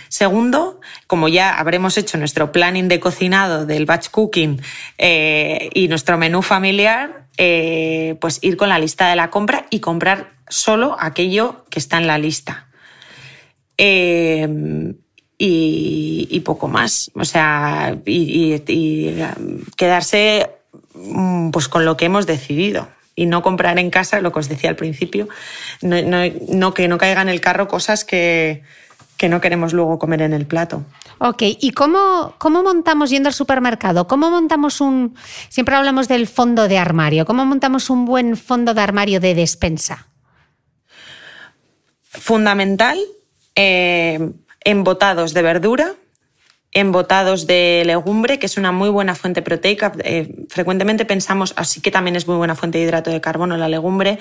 Segundo, 0.08 0.80
como 1.06 1.28
ya 1.28 1.58
habremos 1.58 1.98
hecho 1.98 2.16
nuestro 2.16 2.52
planning 2.52 2.88
de 2.88 2.98
cocinado 2.98 3.66
del 3.66 3.84
batch 3.84 4.08
cooking 4.08 4.62
eh, 4.96 5.68
y 5.74 5.88
nuestro 5.88 6.16
menú 6.16 6.40
familiar, 6.40 7.26
pues 7.36 8.38
ir 8.42 8.56
con 8.58 8.68
la 8.68 8.78
lista 8.78 9.08
de 9.08 9.16
la 9.16 9.30
compra 9.30 9.66
y 9.70 9.80
comprar 9.80 10.30
solo 10.48 10.96
aquello 10.98 11.64
que 11.70 11.78
está 11.78 11.96
en 11.96 12.06
la 12.06 12.18
lista. 12.18 12.69
Em, 13.82 14.94
y, 15.38 16.40
poco 16.40 16.68
más. 16.68 17.10
O 17.14 17.24
sea, 17.24 17.96
y, 18.04 18.52
em, 18.66 19.64
quedarse 19.74 20.50
mm, 20.92 21.48
pues, 21.50 21.66
con 21.68 21.86
lo 21.86 21.96
que 21.96 22.04
hemos 22.04 22.26
decidido 22.26 22.88
y 23.16 23.24
no 23.24 23.42
comprar 23.42 23.78
en 23.78 23.88
casa, 23.88 24.20
lo 24.20 24.32
que 24.32 24.40
os 24.40 24.50
decía 24.50 24.68
al 24.68 24.76
principio, 24.76 25.28
no, 25.80 26.74
que 26.74 26.88
no 26.88 26.98
caigan 26.98 27.28
en 27.28 27.34
el 27.34 27.40
carro 27.40 27.68
cosas 27.68 28.04
que, 28.04 28.62
no 29.30 29.40
queremos 29.40 29.72
luego 29.72 29.98
comer 29.98 30.20
en 30.22 30.34
el 30.34 30.46
plato. 30.46 30.84
Ok, 31.18 31.42
¿y 31.42 31.72
cómo, 31.72 32.34
cómo 32.36 32.62
montamos 32.62 33.08
yendo 33.08 33.30
al 33.30 33.34
supermercado? 33.34 34.06
¿Cómo 34.06 34.30
montamos 34.30 34.82
un... 34.82 35.14
Siempre 35.48 35.74
hablamos 35.74 36.06
del 36.06 36.26
fondo 36.26 36.68
de 36.68 36.76
armario. 36.76 37.24
¿Cómo 37.24 37.46
montamos 37.46 37.88
un 37.88 38.04
buen 38.04 38.36
fondo 38.36 38.74
de 38.74 38.80
armario 38.82 39.20
de 39.20 39.34
despensa? 39.34 40.08
Fundamental 42.02 42.98
eh, 43.54 44.30
embotados 44.64 45.34
de 45.34 45.42
verdura, 45.42 45.94
embotados 46.72 47.46
de 47.46 47.82
legumbre, 47.84 48.38
que 48.38 48.46
es 48.46 48.56
una 48.56 48.70
muy 48.70 48.90
buena 48.90 49.14
fuente 49.14 49.42
proteica. 49.42 49.92
Eh, 50.04 50.46
frecuentemente 50.48 51.04
pensamos, 51.04 51.52
así 51.56 51.80
que 51.80 51.90
también 51.90 52.16
es 52.16 52.28
muy 52.28 52.36
buena 52.36 52.54
fuente 52.54 52.78
de 52.78 52.84
hidrato 52.84 53.10
de 53.10 53.20
carbono 53.20 53.56
la 53.56 53.68
legumbre, 53.68 54.18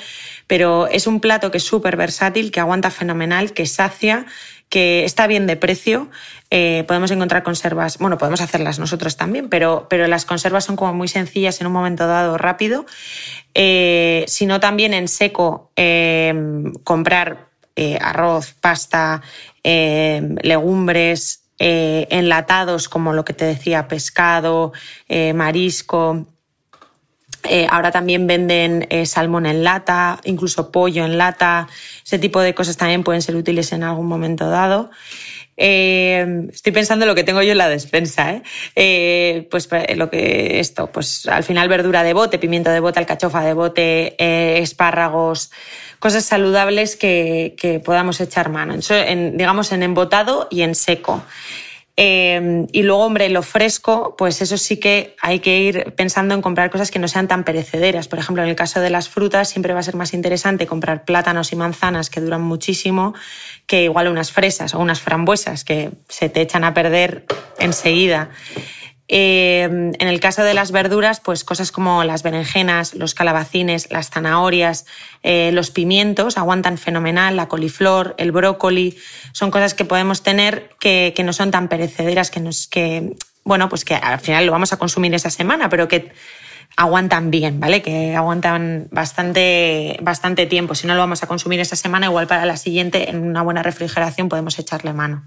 pero 0.47 0.87
es 0.87 1.05
un 1.05 1.19
plato 1.19 1.51
que 1.51 1.57
es 1.57 1.63
súper 1.63 1.95
versátil, 1.95 2.51
que 2.51 2.59
aguanta 2.59 2.89
fenomenal, 2.89 3.53
que 3.53 3.67
sacia, 3.67 4.25
que 4.67 5.03
está 5.03 5.27
bien 5.27 5.45
de 5.45 5.57
precio. 5.57 6.09
Eh, 6.49 6.85
podemos 6.87 7.11
encontrar 7.11 7.43
conservas, 7.43 7.99
bueno, 7.99 8.17
podemos 8.17 8.41
hacerlas 8.41 8.79
nosotros 8.79 9.15
también, 9.15 9.49
pero, 9.49 9.85
pero 9.89 10.07
las 10.07 10.25
conservas 10.25 10.65
son 10.65 10.75
como 10.75 10.93
muy 10.93 11.07
sencillas 11.07 11.61
en 11.61 11.67
un 11.67 11.73
momento 11.73 12.07
dado 12.07 12.37
rápido. 12.37 12.85
sino 14.27 14.59
también 14.59 14.93
en 14.93 15.07
seco, 15.07 15.71
comprar 16.83 17.48
eh, 17.81 17.97
arroz, 18.01 18.55
pasta, 18.59 19.21
eh, 19.63 20.35
legumbres, 20.41 21.45
eh, 21.59 22.07
enlatados 22.09 22.89
como 22.89 23.13
lo 23.13 23.23
que 23.23 23.31
te 23.31 23.45
decía, 23.45 23.87
pescado, 23.87 24.73
marisco. 25.33 26.25
ahora 27.69 27.91
también 27.91 28.27
venden 28.27 28.85
salmón 29.05 29.45
en 29.45 29.63
lata, 29.63 30.19
incluso 30.25 30.71
pollo 30.73 31.05
en 31.05 31.17
lata. 31.17 31.69
Ese 32.05 32.19
tipo 32.19 32.41
de 32.41 32.53
cosas 32.53 32.75
también 32.75 33.05
pueden 33.05 33.21
ser 33.21 33.37
útiles 33.37 33.71
en 33.71 33.83
algún 33.83 34.07
momento 34.07 34.49
dado. 34.49 34.91
Estoy 35.59 36.71
pensando 36.71 37.05
en 37.05 37.09
lo 37.09 37.15
que 37.15 37.23
tengo 37.23 37.41
yo 37.41 37.51
en 37.51 37.57
la 37.57 37.69
despensa. 37.69 38.41
pues 38.73 39.69
lo 39.95 40.09
que 40.09 40.59
esto, 40.59 40.87
pues 40.91 41.27
al 41.27 41.43
final 41.43 41.67
verdura 41.67 42.03
de 42.03 42.13
bote, 42.13 42.39
pimiento 42.39 42.69
de 42.69 42.79
bote, 42.79 42.99
alcachofa 42.99 43.41
de 43.41 43.53
bote, 43.53 44.15
espárragos, 44.61 45.51
cosas 45.99 46.25
saludables 46.25 46.95
que, 46.95 47.81
podamos 47.83 48.19
echar 48.21 48.49
mano, 48.49 48.75
en, 48.89 49.37
digamos 49.37 49.71
en 49.71 49.83
embotado 49.83 50.47
y 50.49 50.61
en 50.61 50.75
seco. 50.75 51.23
Eh, 52.01 52.65
y 52.71 52.83
luego, 52.83 53.03
hombre, 53.03 53.27
lo 53.27 53.43
fresco, 53.43 54.15
pues 54.17 54.41
eso 54.41 54.57
sí 54.57 54.77
que 54.77 55.17
hay 55.21 55.41
que 55.41 55.59
ir 55.59 55.93
pensando 55.97 56.33
en 56.33 56.41
comprar 56.41 56.69
cosas 56.69 56.91
que 56.91 56.97
no 56.97 57.09
sean 57.09 57.27
tan 57.27 57.43
perecederas. 57.43 58.07
Por 58.07 58.19
ejemplo, 58.19 58.41
en 58.41 58.47
el 58.47 58.55
caso 58.55 58.79
de 58.79 58.89
las 58.89 59.09
frutas, 59.09 59.49
siempre 59.49 59.73
va 59.73 59.81
a 59.81 59.83
ser 59.83 59.97
más 59.97 60.13
interesante 60.13 60.65
comprar 60.65 61.03
plátanos 61.03 61.51
y 61.51 61.57
manzanas 61.57 62.09
que 62.09 62.21
duran 62.21 62.41
muchísimo 62.41 63.15
que 63.67 63.83
igual 63.83 64.07
unas 64.07 64.31
fresas 64.31 64.73
o 64.75 64.79
unas 64.79 65.01
frambuesas 65.01 65.65
que 65.65 65.91
se 66.07 66.29
te 66.29 66.39
echan 66.39 66.63
a 66.63 66.73
perder 66.73 67.25
enseguida. 67.59 68.29
Em, 69.11 69.91
en 69.97 70.07
el 70.07 70.19
caso 70.19 70.43
de 70.43 70.53
las 70.53 70.71
verduras, 70.71 71.19
pues 71.19 71.43
cosas 71.43 71.71
como 71.71 72.03
las 72.03 72.21
berenjenas, 72.21 72.93
los 72.93 73.15
calabacines, 73.15 73.89
las 73.89 74.11
zanahorias, 74.11 74.85
eh, 75.23 75.49
los 75.51 75.71
pimientos 75.71 76.37
aguantan 76.37 76.77
fenomenal, 76.77 77.35
la 77.35 77.47
coliflor, 77.47 78.13
el 78.19 78.31
brócoli, 78.31 78.99
son 79.31 79.49
cosas 79.49 79.73
que 79.73 79.83
podemos 79.83 80.21
tener 80.21 80.69
que, 80.79 81.11
no 81.25 81.33
son 81.33 81.49
tan 81.49 81.69
perecederas, 81.69 82.29
que 82.29 82.39
nos, 82.39 82.67
que, 82.67 83.15
bueno, 83.43 83.67
pues 83.67 83.83
que 83.83 83.95
al 83.95 84.19
final 84.19 84.45
lo 84.45 84.51
vamos 84.51 84.73
a 84.73 84.77
consumir 84.77 85.11
esa 85.15 85.31
semana, 85.31 85.69
pero 85.69 85.87
que 85.87 86.11
aguantan 86.77 87.31
bien, 87.31 87.59
¿vale? 87.59 87.81
Que 87.81 88.15
aguantan 88.15 88.89
bastante, 88.91 89.97
bastante 90.03 90.45
tiempo. 90.45 90.75
Si 90.75 90.85
no 90.85 90.93
lo 90.93 90.99
vamos 90.99 91.23
a 91.23 91.27
consumir 91.27 91.59
esa 91.59 91.75
semana, 91.75 92.05
igual 92.05 92.27
para 92.27 92.45
la 92.45 92.57
siguiente, 92.57 93.09
en 93.09 93.23
una 93.23 93.41
buena 93.41 93.63
refrigeración 93.63 94.29
podemos 94.29 94.59
echarle 94.59 94.93
mano. 94.93 95.23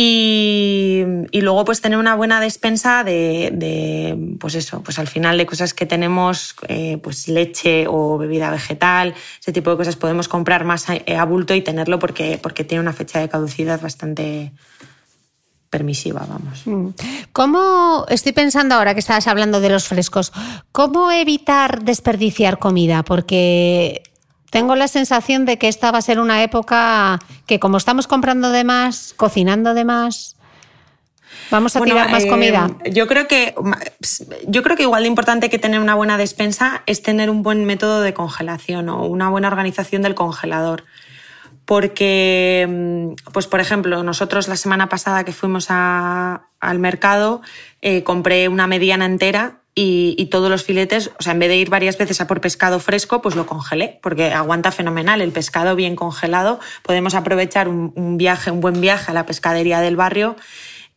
Y, 0.00 1.02
luego 1.32 1.64
pues 1.64 1.80
tener 1.80 1.98
una 1.98 2.14
buena 2.14 2.40
despensa 2.40 3.02
de, 3.02 4.36
pues 4.38 4.54
eso, 4.54 4.80
pues 4.80 5.00
al 5.00 5.08
final 5.08 5.36
de 5.36 5.44
cosas 5.44 5.74
que 5.74 5.86
tenemos, 5.86 6.54
eh, 6.68 6.98
pues 7.02 7.26
leche 7.26 7.86
o 7.88 8.16
bebida 8.16 8.48
vegetal, 8.52 9.14
ese 9.40 9.52
tipo 9.52 9.72
de 9.72 9.76
cosas 9.76 9.96
podemos 9.96 10.28
comprar 10.28 10.64
más 10.64 10.88
a, 10.88 10.98
a, 11.18 11.24
bulto 11.24 11.52
y 11.52 11.62
tenerlo 11.62 11.98
porque, 11.98 12.38
porque 12.40 12.62
tiene 12.62 12.80
una 12.80 12.92
fecha 12.92 13.18
de 13.18 13.28
caducidad 13.28 13.80
bastante 13.80 14.52
permisiva, 15.68 16.24
vamos. 16.28 16.64
Mm. 16.64 16.90
¿Cómo, 17.32 18.06
estoy 18.08 18.30
pensando 18.30 18.76
ahora 18.76 18.94
que 18.94 19.00
estabas 19.00 19.26
hablando 19.26 19.60
de 19.60 19.70
los 19.70 19.88
frescos, 19.88 20.32
cómo 20.70 21.10
evitar 21.10 21.82
desperdiciar 21.82 22.60
comida? 22.60 23.02
Porque 23.02 24.02
tengo 24.50 24.76
la 24.76 24.88
sensación 24.88 25.44
de 25.44 25.58
que 25.58 25.68
esta 25.68 25.90
va 25.90 25.98
a 25.98 26.02
ser 26.02 26.18
una 26.20 26.42
época 26.42 27.18
que 27.46 27.60
como 27.60 27.76
estamos 27.76 28.06
comprando 28.06 28.50
de 28.50 28.64
más, 28.64 29.14
cocinando 29.16 29.74
de 29.74 29.84
más, 29.84 30.36
vamos 31.50 31.76
a 31.76 31.80
tirar 31.80 32.10
más 32.10 32.24
comida. 32.26 32.70
Eh, 32.84 32.92
yo 32.92 33.06
creo 33.06 33.28
que 33.28 33.54
yo 34.46 34.62
creo 34.62 34.76
que 34.76 34.84
igual 34.84 35.02
de 35.02 35.08
importante 35.08 35.50
que 35.50 35.58
tener 35.58 35.80
una 35.80 35.94
buena 35.94 36.16
despensa 36.16 36.82
es 36.86 37.02
tener 37.02 37.30
un 37.30 37.42
buen 37.42 37.64
método 37.64 38.00
de 38.00 38.14
congelación 38.14 38.88
o 38.88 39.04
una 39.06 39.28
buena 39.28 39.48
organización 39.48 40.02
del 40.02 40.14
congelador. 40.14 40.84
Porque, 41.64 42.66
mm, 42.66 43.30
pues 43.32 43.46
por 43.46 43.60
ejemplo, 43.60 44.02
nosotros 44.02 44.48
la 44.48 44.56
semana 44.56 44.88
pasada 44.88 45.24
que 45.24 45.32
fuimos 45.32 45.66
al 45.70 46.78
mercado, 46.78 47.42
eh, 47.82 48.02
compré 48.04 48.48
una 48.48 48.66
mediana 48.66 49.04
entera 49.04 49.57
y, 49.80 50.26
todos 50.26 50.50
los 50.50 50.64
filetes, 50.64 51.12
o 51.20 51.22
sea, 51.22 51.34
en 51.34 51.38
vez 51.38 51.48
de 51.48 51.56
ir 51.56 51.70
varias 51.70 51.96
veces 51.96 52.20
a 52.20 52.26
por 52.26 52.40
pescado 52.40 52.80
fresco, 52.80 53.22
pues 53.22 53.36
lo 53.36 53.46
congelé, 53.46 54.00
porque 54.02 54.32
aguanta 54.32 54.72
fenomenal. 54.72 55.20
El 55.20 55.30
pescado 55.30 55.76
bien 55.76 55.94
congelado, 55.94 56.58
podemos 56.82 57.14
aprovechar 57.14 57.68
un, 57.68 58.18
viaje, 58.18 58.50
un 58.50 58.60
buen 58.60 58.80
viaje 58.80 59.12
a 59.12 59.14
la 59.14 59.24
pescadería 59.24 59.80
del 59.80 59.94
barrio 59.94 60.34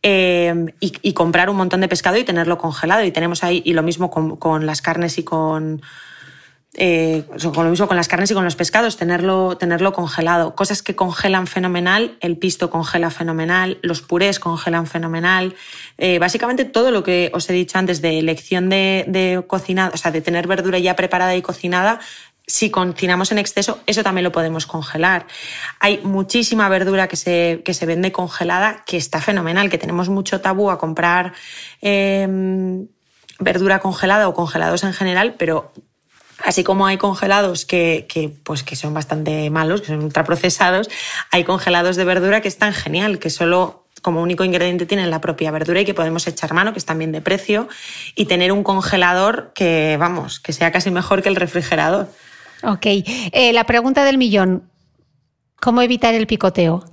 eh, 0.02 0.66
y, 0.80 1.12
comprar 1.12 1.48
un 1.48 1.56
montón 1.56 1.80
de 1.80 1.86
pescado 1.86 2.16
y 2.16 2.24
tenerlo 2.24 2.58
congelado. 2.58 3.04
Y 3.04 3.12
tenemos 3.12 3.44
ahí, 3.44 3.62
y 3.64 3.72
lo 3.72 3.84
mismo 3.84 4.10
con 4.10 4.66
las 4.66 4.82
carnes 4.82 5.16
y 5.16 5.22
con, 5.22 5.80
eh, 6.74 7.24
con 7.54 7.64
lo 7.64 7.70
mismo 7.70 7.86
con 7.86 7.96
las 7.96 8.08
carnes 8.08 8.30
y 8.30 8.34
con 8.34 8.44
los 8.44 8.56
pescados, 8.56 8.96
tenerlo, 8.96 9.58
tenerlo 9.58 9.92
congelado. 9.92 10.54
Cosas 10.54 10.82
que 10.82 10.96
congelan 10.96 11.46
fenomenal, 11.46 12.16
el 12.20 12.38
pisto 12.38 12.70
congela 12.70 13.10
fenomenal, 13.10 13.78
los 13.82 14.00
purés 14.00 14.38
congelan 14.38 14.86
fenomenal. 14.86 15.54
Eh, 15.98 16.18
básicamente 16.18 16.64
todo 16.64 16.90
lo 16.90 17.02
que 17.02 17.30
os 17.34 17.48
he 17.50 17.52
dicho 17.52 17.78
antes 17.78 18.00
de 18.00 18.18
elección 18.18 18.70
de, 18.70 19.04
de 19.06 19.38
o 19.38 19.96
sea, 19.96 20.10
de 20.10 20.20
tener 20.22 20.46
verdura 20.46 20.78
ya 20.78 20.96
preparada 20.96 21.36
y 21.36 21.42
cocinada, 21.42 22.00
si 22.46 22.70
cocinamos 22.70 23.30
en 23.32 23.38
exceso, 23.38 23.80
eso 23.86 24.02
también 24.02 24.24
lo 24.24 24.32
podemos 24.32 24.66
congelar. 24.66 25.26
Hay 25.78 26.00
muchísima 26.02 26.68
verdura 26.68 27.06
que 27.06 27.16
se, 27.16 27.62
que 27.64 27.74
se 27.74 27.86
vende 27.86 28.12
congelada 28.12 28.82
que 28.86 28.96
está 28.96 29.20
fenomenal, 29.20 29.70
que 29.70 29.78
tenemos 29.78 30.08
mucho 30.08 30.40
tabú 30.40 30.70
a 30.70 30.78
comprar 30.78 31.34
em, 31.80 32.88
verdura 33.38 33.78
congelada 33.78 34.28
o 34.28 34.34
congelados 34.34 34.82
en 34.84 34.92
general, 34.92 35.34
pero 35.38 35.72
Así 36.44 36.64
como 36.64 36.86
hay 36.86 36.96
congelados 36.96 37.64
que, 37.64 38.34
pues 38.42 38.62
que 38.62 38.76
son 38.76 38.94
bastante 38.94 39.48
malos, 39.50 39.80
que 39.80 39.88
son 39.88 40.02
ultraprocesados, 40.02 40.88
hay 41.30 41.44
congelados 41.44 41.96
de 41.96 42.04
verdura 42.04 42.40
que 42.40 42.48
están 42.48 42.72
genial, 42.72 43.18
que 43.18 43.30
solo 43.30 43.86
como 44.02 44.20
único 44.20 44.42
ingrediente 44.44 44.84
tienen 44.84 45.10
la 45.10 45.20
propia 45.20 45.50
verdura 45.52 45.80
y 45.80 45.84
que 45.84 45.94
podemos 45.94 46.26
echar 46.26 46.52
mano, 46.52 46.72
que 46.72 46.78
están 46.78 46.98
bien 46.98 47.12
de 47.12 47.20
precio, 47.20 47.68
y 48.16 48.26
tener 48.26 48.50
un 48.50 48.64
congelador 48.64 49.52
que, 49.54 49.96
vamos, 49.98 50.40
que 50.40 50.52
sea 50.52 50.72
casi 50.72 50.90
mejor 50.90 51.22
que 51.22 51.28
el 51.28 51.36
refrigerador. 51.36 52.08
Ok. 52.64 52.86
Eh, 52.86 53.52
la 53.52 53.64
pregunta 53.64 54.04
del 54.04 54.18
millón. 54.18 54.68
¿Cómo 55.60 55.82
evitar 55.82 56.14
el 56.14 56.26
picoteo? 56.26 56.84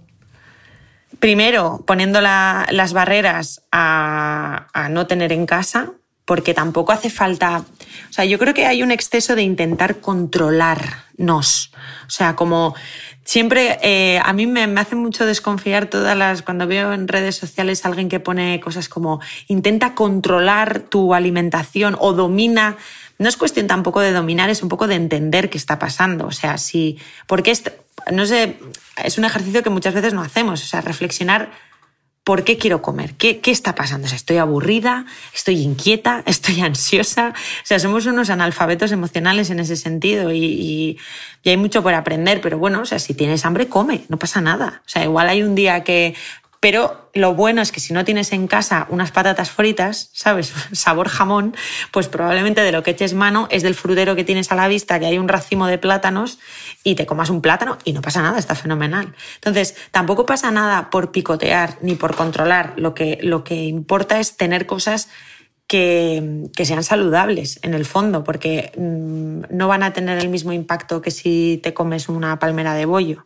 Primero, 1.19 1.83
poniendo 1.87 2.21
las 2.21 2.93
barreras 2.93 3.63
a, 3.71 4.67
a 4.73 4.89
no 4.89 5.07
tener 5.07 5.33
en 5.33 5.47
casa, 5.47 5.91
porque 6.29 6.53
tampoco 6.53 6.91
hace 6.91 7.09
falta, 7.09 7.65
o 8.07 8.13
sea, 8.13 8.23
yo 8.23 8.37
creo 8.37 8.53
que 8.53 8.67
hay 8.67 8.83
un 8.83 8.91
exceso 8.91 9.35
de 9.35 9.41
intentar 9.41 9.99
controlarnos, 9.99 11.71
o 12.05 12.09
sea, 12.11 12.35
como 12.35 12.75
siempre 13.23 13.79
eh, 13.81 14.21
a 14.23 14.31
mí 14.33 14.45
me, 14.45 14.67
me, 14.67 14.79
hace 14.79 14.95
mucho 14.95 15.25
desconfiar 15.25 15.87
todas 15.87 16.15
las 16.15 16.43
cuando 16.43 16.67
veo 16.67 16.93
en 16.93 17.07
redes 17.07 17.35
sociales 17.35 17.83
a 17.83 17.87
alguien 17.87 18.09
que 18.09 18.19
pone 18.19 18.59
cosas 18.59 18.89
como 18.89 19.19
intenta 19.47 19.95
controlar 19.95 20.81
tu 20.81 21.15
alimentación 21.15 21.97
o 21.99 22.13
domina 22.13 22.77
no 23.17 23.27
es 23.27 23.35
cuestión 23.35 23.65
tampoco 23.65 23.99
de 23.99 24.11
dominar, 24.11 24.51
es 24.51 24.61
un 24.61 24.69
poco 24.69 24.85
de 24.85 24.95
entender 24.95 25.49
qué 25.49 25.57
está 25.57 25.77
pasando. 25.77 26.25
O 26.27 26.31
sea, 26.31 26.57
si. 26.57 26.97
Porque 27.27 27.51
es, 27.51 27.63
no 28.13 28.25
sé, 28.25 28.57
es 29.03 29.17
un 29.17 29.25
ejercicio 29.25 29.61
que 29.61 29.69
muchas 29.69 29.93
veces 29.93 30.13
no 30.13 30.21
hacemos. 30.21 30.63
O 30.63 30.65
sea, 30.65 30.79
reflexionar 30.79 31.51
por 32.29 32.43
qué 32.43 32.59
quiero 32.59 32.83
comer, 32.83 33.15
qué, 33.15 33.39
qué 33.39 33.49
está 33.49 33.73
pasando. 33.73 34.05
O 34.05 34.07
sea, 34.07 34.15
estoy 34.15 34.37
aburrida, 34.37 35.07
estoy 35.33 35.63
inquieta, 35.63 36.21
estoy 36.27 36.61
ansiosa. 36.61 37.29
O 37.29 37.65
sea, 37.65 37.79
somos 37.79 38.05
unos 38.05 38.29
analfabetos 38.29 38.91
emocionales 38.91 39.49
en 39.49 39.59
ese 39.59 39.75
sentido 39.75 40.31
y, 40.31 40.45
y, 40.45 40.99
y 41.41 41.49
hay 41.49 41.57
mucho 41.57 41.81
por 41.81 41.95
aprender. 41.95 42.39
Pero 42.39 42.59
bueno, 42.59 42.81
o 42.81 42.85
sea, 42.85 42.99
si 42.99 43.15
tienes 43.15 43.45
hambre, 43.45 43.67
come, 43.67 44.03
no 44.09 44.19
pasa 44.19 44.41
nada. 44.41 44.83
O 44.85 44.89
sea, 44.89 45.03
igual 45.03 45.27
hay 45.27 45.41
un 45.41 45.55
día 45.55 45.83
que 45.83 46.13
pero 46.59 47.09
lo 47.13 47.35
bueno 47.35 47.61
es 47.61 47.71
que 47.71 47.79
si 47.79 47.93
no 47.93 48.03
tienes 48.03 48.33
en 48.33 48.47
casa 48.47 48.85
unas 48.89 49.11
patatas 49.11 49.49
fritas, 49.49 50.09
¿sabes? 50.13 50.53
Sabor 50.73 51.07
jamón, 51.07 51.55
pues 51.91 52.07
probablemente 52.07 52.61
de 52.61 52.71
lo 52.71 52.83
que 52.83 52.91
eches 52.91 53.13
mano 53.13 53.47
es 53.49 53.63
del 53.63 53.75
frutero 53.75 54.15
que 54.15 54.23
tienes 54.23 54.51
a 54.51 54.55
la 54.55 54.67
vista, 54.67 54.99
que 54.99 55.05
hay 55.05 55.17
un 55.17 55.29
racimo 55.29 55.67
de 55.67 55.77
plátanos 55.77 56.39
y 56.83 56.95
te 56.95 57.05
comas 57.05 57.29
un 57.29 57.41
plátano 57.41 57.77
y 57.85 57.93
no 57.93 58.01
pasa 58.01 58.21
nada, 58.21 58.37
está 58.37 58.55
fenomenal. 58.55 59.13
Entonces, 59.35 59.75
tampoco 59.91 60.25
pasa 60.25 60.51
nada 60.51 60.89
por 60.89 61.11
picotear 61.11 61.77
ni 61.81 61.95
por 61.95 62.15
controlar. 62.15 62.73
Lo 62.75 62.93
que, 62.93 63.19
lo 63.21 63.43
que 63.43 63.63
importa 63.63 64.19
es 64.19 64.35
tener 64.35 64.65
cosas 64.65 65.09
que, 65.65 66.47
que, 66.55 66.65
sean 66.65 66.83
saludables 66.83 67.59
en 67.61 67.75
el 67.75 67.85
fondo, 67.85 68.23
porque 68.23 68.71
mmm, 68.75 69.43
no 69.55 69.67
van 69.67 69.83
a 69.83 69.93
tener 69.93 70.17
el 70.17 70.27
mismo 70.27 70.51
impacto 70.51 71.01
que 71.01 71.11
si 71.11 71.59
te 71.61 71.73
comes 71.73 72.09
una 72.09 72.39
palmera 72.39 72.73
de 72.73 72.85
bollo. 72.85 73.25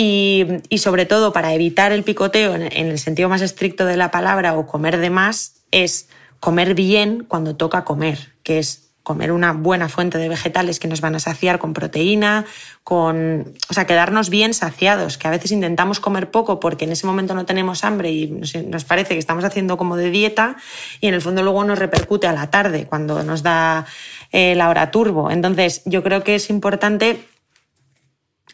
Y, 0.00 0.78
sobre 0.78 1.06
todo 1.06 1.32
para 1.32 1.52
evitar 1.54 1.90
el 1.90 2.04
picoteo 2.04 2.54
en, 2.54 2.62
en, 2.62 2.86
el 2.86 3.00
sentido 3.00 3.28
más 3.28 3.42
estricto 3.42 3.84
de 3.84 3.96
la 3.96 4.12
palabra 4.12 4.56
o 4.56 4.64
comer 4.64 4.98
de 4.98 5.10
más, 5.10 5.64
es 5.72 6.08
comer 6.38 6.76
bien 6.76 7.24
cuando 7.26 7.56
toca 7.56 7.82
comer, 7.82 8.32
que 8.44 8.60
es 8.60 8.92
comer 9.02 9.32
una 9.32 9.54
buena 9.54 9.88
fuente 9.88 10.16
de 10.18 10.28
vegetales 10.28 10.78
que 10.78 10.86
nos 10.86 11.00
van 11.00 11.16
a 11.16 11.18
saciar 11.18 11.58
con 11.58 11.72
proteína, 11.72 12.44
con, 12.84 13.54
o 13.68 13.74
sea, 13.74 13.86
quedarnos 13.86 14.30
bien 14.30 14.54
saciados, 14.54 15.18
que 15.18 15.26
a 15.26 15.32
veces 15.32 15.50
intentamos 15.50 15.98
comer 15.98 16.30
poco 16.30 16.60
porque 16.60 16.84
en 16.84 16.92
ese 16.92 17.04
momento 17.04 17.34
no 17.34 17.44
tenemos 17.44 17.82
hambre 17.82 18.12
y 18.12 18.28
nos 18.66 18.84
parece 18.84 19.14
que 19.14 19.18
estamos 19.18 19.42
haciendo 19.42 19.78
como 19.78 19.96
de 19.96 20.10
dieta 20.10 20.58
y 21.00 21.08
en 21.08 21.14
el 21.14 21.22
fondo 21.22 21.42
luego 21.42 21.64
nos 21.64 21.78
repercute 21.78 22.28
a 22.28 22.32
la 22.32 22.50
tarde 22.50 22.86
cuando 22.86 23.24
nos 23.24 23.42
da 23.42 23.84
eh, 24.30 24.54
la 24.54 24.68
hora 24.68 24.92
turbo. 24.92 25.32
Entonces, 25.32 25.82
yo 25.86 26.04
creo 26.04 26.22
que 26.22 26.36
es 26.36 26.50
importante 26.50 27.24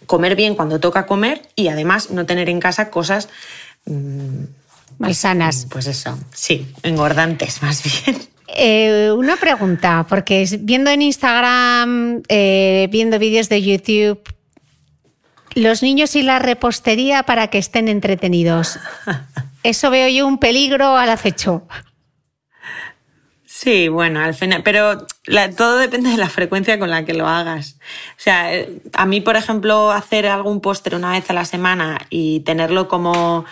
comer 0.06 0.36
bien 0.36 0.54
cuando 0.54 0.80
toca 0.80 1.06
comer 1.06 1.42
y 1.56 1.68
además 1.68 2.10
no 2.10 2.26
tener 2.26 2.48
en 2.48 2.60
casa 2.60 2.90
cosas 2.90 3.28
mmm, 3.86 4.44
malsanas. 4.98 5.66
Pues 5.70 5.86
eso, 5.86 6.18
sí, 6.32 6.66
engordantes 6.82 7.62
más 7.62 7.82
bien. 7.82 8.22
Eh, 8.56 9.10
una 9.16 9.36
pregunta, 9.36 10.06
porque 10.08 10.46
viendo 10.60 10.90
en 10.90 11.02
Instagram, 11.02 12.22
eh, 12.28 12.88
viendo 12.90 13.18
vídeos 13.18 13.48
de 13.48 13.62
YouTube, 13.62 14.22
los 15.54 15.82
niños 15.82 16.14
y 16.16 16.22
la 16.22 16.38
repostería 16.38 17.22
para 17.24 17.48
que 17.48 17.58
estén 17.58 17.88
entretenidos. 17.88 18.78
Eso 19.62 19.90
veo 19.90 20.08
yo 20.08 20.26
un 20.26 20.38
peligro 20.38 20.96
al 20.96 21.08
acecho. 21.08 21.66
Sí, 23.64 23.88
bueno, 23.88 24.20
al 24.20 24.34
final, 24.34 24.62
pero 24.62 25.06
todo 25.56 25.78
depende 25.78 26.10
de 26.10 26.18
la 26.18 26.28
frecuencia 26.28 26.78
con 26.78 26.90
la 26.90 27.06
que 27.06 27.14
lo 27.14 27.26
hagas. 27.26 27.78
O 28.10 28.20
sea, 28.20 28.50
a 28.92 29.06
mí, 29.06 29.22
por 29.22 29.36
ejemplo, 29.36 29.90
hacer 29.90 30.26
algún 30.26 30.60
póster 30.60 30.94
una 30.94 31.12
vez 31.12 31.30
a 31.30 31.32
la 31.32 31.46
semana 31.46 31.98
y 32.10 32.40
tenerlo 32.40 32.88
como, 32.88 33.46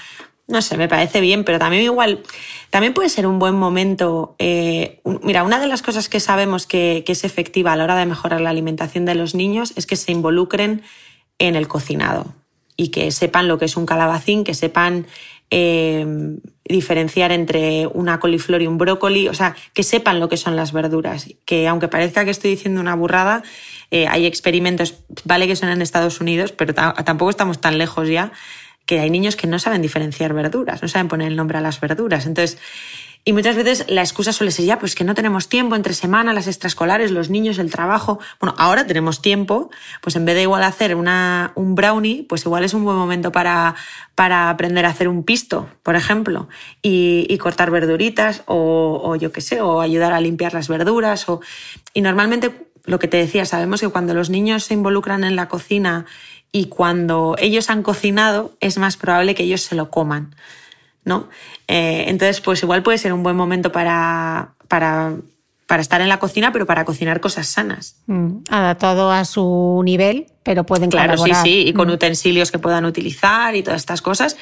no 0.49 0.61
sé, 0.61 0.77
me 0.77 0.87
parece 0.87 1.23
bien, 1.23 1.45
pero 1.45 1.59
también 1.59 1.85
igual, 1.85 2.23
también 2.69 2.93
puede 2.93 3.09
ser 3.09 3.27
un 3.27 3.39
buen 3.39 3.55
momento. 3.55 4.37
Eh, 4.39 5.01
mira, 5.23 5.45
una 5.45 5.59
de 5.59 5.67
las 5.67 5.81
cosas 5.81 6.11
que 6.11 6.21
sabemos 6.21 6.67
que, 6.67 7.05
que 7.07 7.13
es 7.13 7.25
efectiva 7.25 7.73
a 7.73 7.77
la 7.77 7.85
hora 7.85 7.97
de 7.97 8.05
mejorar 8.05 8.43
la 8.43 8.51
alimentación 8.51 9.07
de 9.07 9.15
los 9.15 9.35
niños 9.35 9.73
es 9.77 9.87
que 9.87 9.97
se 9.97 10.13
involucren 10.13 10.83
en 11.39 11.57
el 11.57 11.69
cocinado 11.69 12.35
y 12.77 12.89
que 12.89 13.11
sepan 13.13 13.49
lo 13.49 13.59
que 13.59 13.65
es 13.65 13.79
un 13.79 13.87
calabacín, 13.87 14.45
que 14.45 14.53
sepan 14.53 15.07
eh, 15.55 16.07
diferenciar 16.65 17.31
entre 17.31 17.87
una 17.87 18.19
coliflor 18.19 18.63
y 18.63 18.67
un 18.67 18.79
brócoli, 18.79 19.29
o 19.29 19.35
sea, 19.35 19.55
que 19.75 19.83
sepan 19.83 20.19
lo 20.19 20.31
que 20.31 20.39
son 20.39 20.57
las 20.57 20.73
verduras, 20.73 21.29
que 21.45 21.69
aunque 21.69 21.89
parezca 21.89 22.25
que 22.25 22.31
estoy 22.31 22.53
diciendo 22.53 22.81
una 22.81 22.95
burrada, 22.95 23.43
eh, 23.91 24.07
hay 24.09 24.25
experimentos, 24.25 25.05
vale 25.25 25.47
que 25.47 25.55
son 25.55 25.69
en 25.69 25.83
Estados 25.83 26.23
Unidos, 26.23 26.53
pero 26.53 26.73
tampoco 26.73 27.29
estamos 27.29 27.61
tan 27.61 27.77
lejos 27.77 28.09
ya, 28.09 28.33
que 28.87 29.01
hay 29.01 29.11
niños 29.11 29.37
que 29.37 29.47
no 29.47 29.59
saben 29.59 29.83
diferenciar 29.83 30.33
verduras, 30.33 30.81
no 30.81 30.89
saben 30.89 31.09
poner 31.09 31.29
el 31.29 31.37
nombre 31.37 31.59
a 31.59 31.61
las 31.61 31.79
verduras. 31.81 32.25
Entonces, 32.25 32.59
y 33.25 33.33
muchas 33.33 33.55
veces 33.55 33.85
la 33.89 34.01
excusa 34.01 34.33
suele 34.33 34.51
ser 34.51 34.65
ya, 34.65 34.81
pues 34.81 34.97
que 34.97 35.05
no 35.05 35.15
tenemos 35.15 35.49
tiempo 35.49 35.77
entre 35.77 35.95
semana, 35.95 36.33
las 36.33 36.49
extraescolares, 36.49 37.13
los 37.13 37.31
niños, 37.31 37.59
el 37.59 37.71
trabajo. 37.71 38.19
Bueno, 38.41 38.57
ahora 38.59 38.85
tenemos 38.85 39.23
tiempo, 39.23 39.71
pues 40.01 40.17
en 40.17 40.25
vez 40.25 40.35
de 40.35 40.43
igual 40.43 40.65
hacer 40.65 40.97
una, 40.97 41.53
un 41.55 41.77
brownie, 41.77 42.25
pues 42.29 42.45
igual 42.45 42.65
es 42.65 42.75
un 42.75 42.85
buen 42.85 42.97
momento 42.97 43.31
para, 43.31 43.77
para 44.17 44.51
aprender 44.51 44.85
a 44.87 44.89
hacer 44.89 45.07
un 45.07 45.23
pisto, 45.23 45.69
por 45.85 45.95
ejemplo, 45.95 46.49
y, 46.83 47.27
y 47.29 47.39
cortar 47.39 47.71
verduritas 47.71 48.43
o, 48.47 49.01
o 49.05 49.15
yo 49.15 49.31
qué 49.31 49.41
sé, 49.41 49.61
o 49.61 49.81
ayudar 49.81 50.13
a 50.13 50.21
limpiar 50.21 50.53
las 50.53 50.67
verduras. 50.67 51.29
O... 51.29 51.41
Y 51.95 52.01
normalmente, 52.01 52.67
lo 52.87 52.99
que 52.99 53.07
te 53.07 53.19
decía, 53.19 53.45
sabemos 53.45 53.81
que 53.81 53.89
cuando 53.89 54.15
los 54.15 54.31
niños 54.31 54.65
se 54.65 54.75
involucran 54.75 55.23
en 55.23 55.37
la 55.37 55.49
cocina 55.49 56.07
y 56.51 56.67
cuando 56.67 57.37
ellos 57.39 57.71
han 57.71 57.85
cocinado, 57.85 58.53
es 58.59 58.79
más 58.79 58.97
probable 58.97 59.37
que 59.37 59.45
ellos 59.45 59.63
se 59.63 59.77
lo 59.77 59.91
coman. 59.91 60.35
¿No? 61.05 61.29
Eh, 61.69 62.05
entonces, 62.09 62.41
pues 62.41 62.63
igual 62.63 62.83
puede 62.83 62.99
ser 62.99 63.13
un 63.13 63.23
buen 63.23 63.37
momento 63.37 63.73
para, 63.73 64.55
para, 64.69 65.15
para, 65.67 65.83
estar 65.83 66.01
en 66.01 66.09
la 66.09 66.19
cocina, 66.19 66.53
pero 66.53 66.67
para 66.67 66.85
cocinar 66.85 67.21
cosas 67.21 67.49
sanas. 67.49 67.97
Mm, 68.07 68.39
adaptado 68.51 69.11
a 69.11 69.25
su 69.25 69.83
nivel, 69.85 70.27
pero 70.43 70.65
pueden 70.65 70.91
Claro, 70.91 71.17
colaborar. 71.17 71.45
sí, 71.45 71.51
sí, 71.51 71.69
y 71.69 71.73
con 71.73 71.89
mm. 71.89 71.93
utensilios 71.93 72.51
que 72.51 72.59
puedan 72.59 72.85
utilizar 72.85 73.55
y 73.57 73.63
todas 73.63 73.81
estas 73.81 74.03
cosas. 74.03 74.37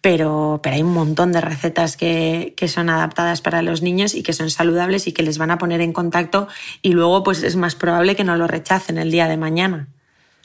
Pero, 0.00 0.60
pero 0.62 0.76
hay 0.76 0.82
un 0.82 0.92
montón 0.92 1.32
de 1.32 1.40
recetas 1.40 1.96
que, 1.96 2.54
que, 2.56 2.68
son 2.68 2.90
adaptadas 2.90 3.40
para 3.40 3.62
los 3.62 3.82
niños 3.82 4.14
y 4.14 4.22
que 4.22 4.32
son 4.32 4.50
saludables 4.50 5.08
y 5.08 5.12
que 5.12 5.24
les 5.24 5.36
van 5.36 5.50
a 5.50 5.58
poner 5.58 5.80
en 5.80 5.92
contacto 5.92 6.46
y 6.80 6.92
luego 6.92 7.24
pues 7.24 7.42
es 7.42 7.56
más 7.56 7.74
probable 7.74 8.14
que 8.14 8.22
no 8.22 8.36
lo 8.36 8.46
rechacen 8.46 8.98
el 8.98 9.10
día 9.10 9.26
de 9.26 9.36
mañana. 9.36 9.88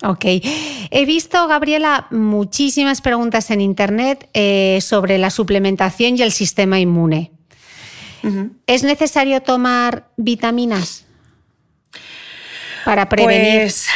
Ok. 0.04 0.26
He 0.26 1.06
visto, 1.06 1.48
Gabriela, 1.48 2.08
muchísimas 2.12 3.02
preguntas 3.02 3.52
en 3.52 3.62
Internet 3.62 4.30
eh, 4.34 4.80
sobre 4.82 5.18
la 5.18 5.30
suplementación 5.30 6.18
y 6.18 6.22
el 6.22 6.32
sistema 6.32 6.80
inmune. 6.80 7.32
Uh 8.24 8.28
-huh. 8.28 8.52
¿Es 8.68 8.84
necesario 8.84 9.42
tomar 9.42 10.08
vitaminas 10.18 11.06
para 12.86 13.10
prevenir? 13.10 13.62
Pues, 13.62 13.88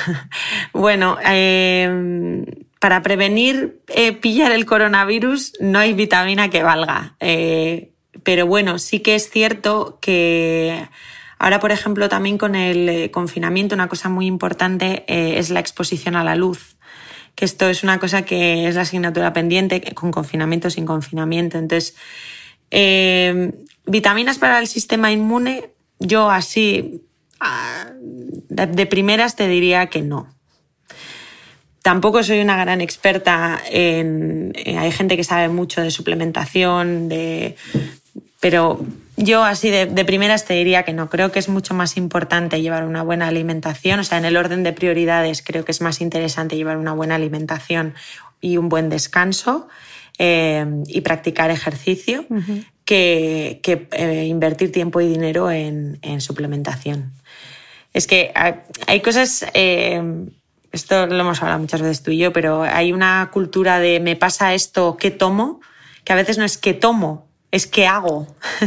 bueno, 0.72 1.18
eh, 1.24 2.44
para 2.82 3.00
prevenir 3.00 3.80
eh, 3.88 4.12
pillar 4.12 4.50
el 4.50 4.66
coronavirus 4.66 5.52
no 5.60 5.78
hay 5.78 5.92
vitamina 5.92 6.50
que 6.50 6.64
valga. 6.64 7.14
Eh, 7.20 7.92
pero 8.24 8.46
bueno, 8.46 8.80
sí 8.80 9.00
que 9.00 9.14
es 9.14 9.30
cierto 9.30 9.98
que 10.00 10.88
Ahora, 11.42 11.58
por 11.58 11.72
ejemplo, 11.72 12.08
también 12.08 12.38
con 12.38 12.54
el 12.54 12.88
eh, 12.88 13.10
confinamiento, 13.10 13.74
una 13.74 13.88
cosa 13.88 14.08
muy 14.08 14.26
importante 14.26 15.04
eh, 15.08 15.40
es 15.40 15.50
la 15.50 15.58
exposición 15.58 16.14
a 16.14 16.22
la 16.22 16.36
luz. 16.36 16.76
Que 17.34 17.44
esto 17.44 17.68
es 17.68 17.82
una 17.82 17.98
cosa 17.98 18.22
que 18.22 18.68
es 18.68 18.76
la 18.76 18.82
asignatura 18.82 19.32
pendiente, 19.32 19.80
con 19.92 20.12
confinamiento, 20.12 20.70
sin 20.70 20.86
confinamiento. 20.86 21.58
Entonces, 21.58 21.96
eh, 22.70 23.54
vitaminas 23.86 24.38
para 24.38 24.60
el 24.60 24.68
sistema 24.68 25.10
inmune, 25.10 25.70
yo 25.98 26.30
así, 26.30 27.02
de, 28.48 28.66
de 28.68 28.86
primeras 28.86 29.34
te 29.34 29.48
diría 29.48 29.86
que 29.86 30.00
no. 30.00 30.32
Tampoco 31.82 32.22
soy 32.22 32.38
una 32.38 32.56
gran 32.56 32.80
experta 32.80 33.60
en. 33.68 34.52
Hay 34.78 34.92
gente 34.92 35.16
que 35.16 35.24
sabe 35.24 35.48
mucho 35.48 35.82
de 35.82 35.90
suplementación, 35.90 37.08
de, 37.08 37.56
pero 38.42 38.84
yo 39.16 39.44
así 39.44 39.70
de, 39.70 39.86
de, 39.86 40.04
primeras 40.04 40.44
te 40.44 40.54
diría 40.54 40.82
que 40.82 40.92
no. 40.92 41.08
Creo 41.08 41.30
que 41.30 41.38
es 41.38 41.48
mucho 41.48 41.74
más 41.74 41.96
importante 41.96 42.60
llevar 42.60 42.82
una 42.82 43.04
buena 43.04 43.28
alimentación. 43.28 44.00
O 44.00 44.04
sea, 44.04 44.18
en 44.18 44.24
el 44.24 44.36
orden 44.36 44.64
de 44.64 44.72
prioridades 44.72 45.42
creo 45.42 45.64
que 45.64 45.70
es 45.70 45.80
más 45.80 46.00
interesante 46.00 46.56
llevar 46.56 46.76
una 46.76 46.92
buena 46.92 47.14
alimentación 47.14 47.94
y 48.40 48.56
un 48.56 48.68
buen 48.68 48.88
descanso 48.88 49.68
eh, 50.18 50.66
y 50.88 51.02
practicar 51.02 51.52
ejercicio 51.52 52.26
uh 52.28 52.34
-huh. 52.34 52.66
que, 52.84 53.60
que 53.62 53.86
eh, 53.92 54.26
invertir 54.26 54.72
tiempo 54.72 55.00
y 55.00 55.06
dinero 55.06 55.52
en, 55.52 56.00
en, 56.02 56.20
suplementación. 56.20 57.12
Es 57.94 58.08
que 58.08 58.32
hay, 58.34 58.54
hay 58.88 59.00
cosas... 59.02 59.46
Eh, 59.54 60.02
esto 60.72 61.06
lo 61.06 61.20
hemos 61.20 61.40
hablado 61.42 61.60
muchas 61.60 61.80
veces 61.80 62.02
tú 62.02 62.10
y 62.10 62.18
yo, 62.18 62.32
pero 62.32 62.62
hay 62.62 62.92
una 62.92 63.30
cultura 63.32 63.78
de 63.78 64.00
me 64.00 64.16
pasa 64.16 64.52
esto, 64.52 64.96
¿qué 64.98 65.12
tomo? 65.12 65.60
Que 66.02 66.12
a 66.12 66.16
veces 66.16 66.38
no 66.38 66.44
es 66.44 66.56
qué 66.56 66.72
tomo, 66.72 67.28
es 67.52 67.68
qué 67.68 67.86
hago. 67.86 68.26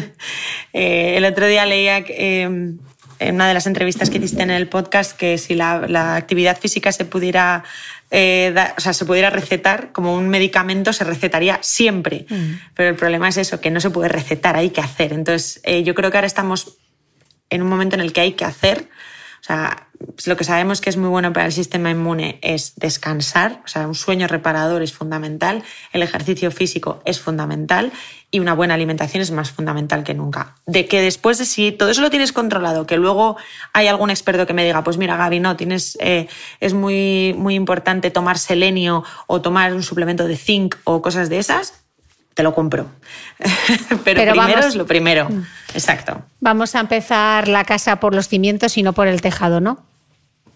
Eh, 0.78 1.16
el 1.16 1.24
otro 1.24 1.48
día 1.48 1.66
leía 1.66 2.00
eh, 2.00 2.42
en 2.42 3.36
una 3.36 3.48
de 3.48 3.54
las 3.54 3.66
entrevistas 3.66 4.10
que 4.10 4.18
hiciste 4.18 4.44
en 4.44 4.50
el 4.50 4.68
podcast 4.68 5.16
que 5.16 5.38
si 5.38 5.56
la, 5.56 6.18
actividad 6.18 6.60
física 6.60 6.92
se 6.92 7.06
pudiera, 7.06 7.64
eh, 8.12 8.54
o 8.78 8.82
sea, 8.82 8.92
se 8.92 9.06
pudiera 9.06 9.30
recetar 9.30 9.94
como 9.94 10.14
un 10.14 10.28
medicamento, 10.28 10.92
se 10.92 11.06
recetaría 11.06 11.60
siempre. 11.62 12.26
Mm. 12.28 12.56
Pero 12.74 12.90
el 12.90 12.98
problema 12.98 13.30
es 13.30 13.38
eso, 13.38 13.62
que 13.62 13.72
no 13.72 13.80
se 13.80 13.90
puede 13.90 14.10
recetar, 14.10 14.58
hay 14.58 14.72
que 14.72 14.82
hacer. 14.82 15.14
Entonces, 15.14 15.62
yo 15.86 15.96
creo 15.96 16.12
que 16.12 16.18
ahora 16.18 16.28
estamos 16.28 16.76
en 17.50 17.62
un 17.62 17.70
momento 17.70 17.96
en 17.96 18.02
el 18.02 18.12
que 18.12 18.20
hay 18.20 18.34
que 18.34 18.44
hacer. 18.44 18.90
O 19.46 19.48
sea, 19.48 19.90
lo 20.26 20.38
que 20.38 20.44
sabemos 20.44 20.82
que 20.82 20.90
es 20.90 20.98
muy 20.98 21.08
bueno 21.08 21.32
para 21.32 21.46
el 21.46 21.52
sistema 21.52 21.92
inmune 21.92 22.40
es 22.42 22.74
descansar, 22.78 23.62
o 23.64 23.68
sea, 23.68 23.88
un 23.88 23.94
sueño 23.94 24.28
reparador 24.28 24.82
es 24.82 24.92
fundamental, 24.92 25.62
el 25.94 26.02
ejercicio 26.02 26.50
físico 26.50 27.00
es 27.06 27.20
fundamental 27.20 27.92
y 28.32 28.40
una 28.40 28.56
buena 28.56 28.74
alimentación 28.74 29.22
es 29.22 29.30
más 29.30 29.52
fundamental 29.52 30.04
que 30.04 30.16
nunca. 30.16 30.56
De 30.66 30.88
que 30.88 31.00
después 31.00 31.38
de 31.38 31.46
si 31.46 31.72
todo 31.72 31.92
eso 31.92 32.02
lo 32.02 32.10
tienes 32.10 32.34
controlado, 32.34 32.88
que 32.88 32.98
luego 32.98 33.38
hay 33.72 33.86
algún 33.86 34.10
experto 34.10 34.48
que 34.48 34.56
me 34.56 34.66
diga, 34.66 34.84
pues 34.84 34.98
mira, 34.98 35.16
Gaby, 35.16 35.40
no, 35.40 35.56
tienes, 35.56 35.96
eh, 36.02 36.28
es 36.60 36.74
muy, 36.74 37.36
muy 37.38 37.54
importante 37.54 38.10
tomar 38.10 38.40
selenio 38.40 39.04
o 39.28 39.42
tomar 39.42 39.76
un 39.76 39.84
suplemento 39.84 40.28
de 40.28 40.38
zinc 40.38 40.76
o 40.86 41.04
cosas 41.04 41.30
de 41.30 41.38
esas, 41.38 41.85
te 42.36 42.44
lo 42.44 42.54
compro. 42.54 42.86
Pero, 44.04 44.34
primero 44.34 44.60
es 44.60 44.76
lo 44.76 44.86
primero. 44.86 45.30
Mm. 45.30 45.46
Exacto. 45.74 46.22
Vamos 46.42 46.76
a 46.76 46.82
empezar 46.82 47.48
la 47.48 47.64
casa 47.64 48.00
por 48.00 48.14
los 48.14 48.28
cimientos 48.28 48.78
y 48.78 48.84
no 48.84 48.94
por 48.94 49.08
el 49.08 49.22
tejado, 49.22 49.62
¿no? 49.62 49.84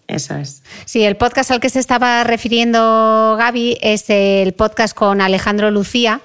Eso 0.06 0.36
es. 0.36 0.62
Sí, 0.84 1.04
el 1.04 1.16
podcast 1.16 1.50
al 1.50 1.60
que 1.60 1.70
se 1.70 1.78
estaba 1.78 2.22
refiriendo 2.24 3.36
Gaby 3.38 3.78
es 3.80 4.10
el 4.10 4.52
podcast 4.52 4.94
con 4.94 5.20
Alejandro 5.20 5.70
Lucía 5.70 6.20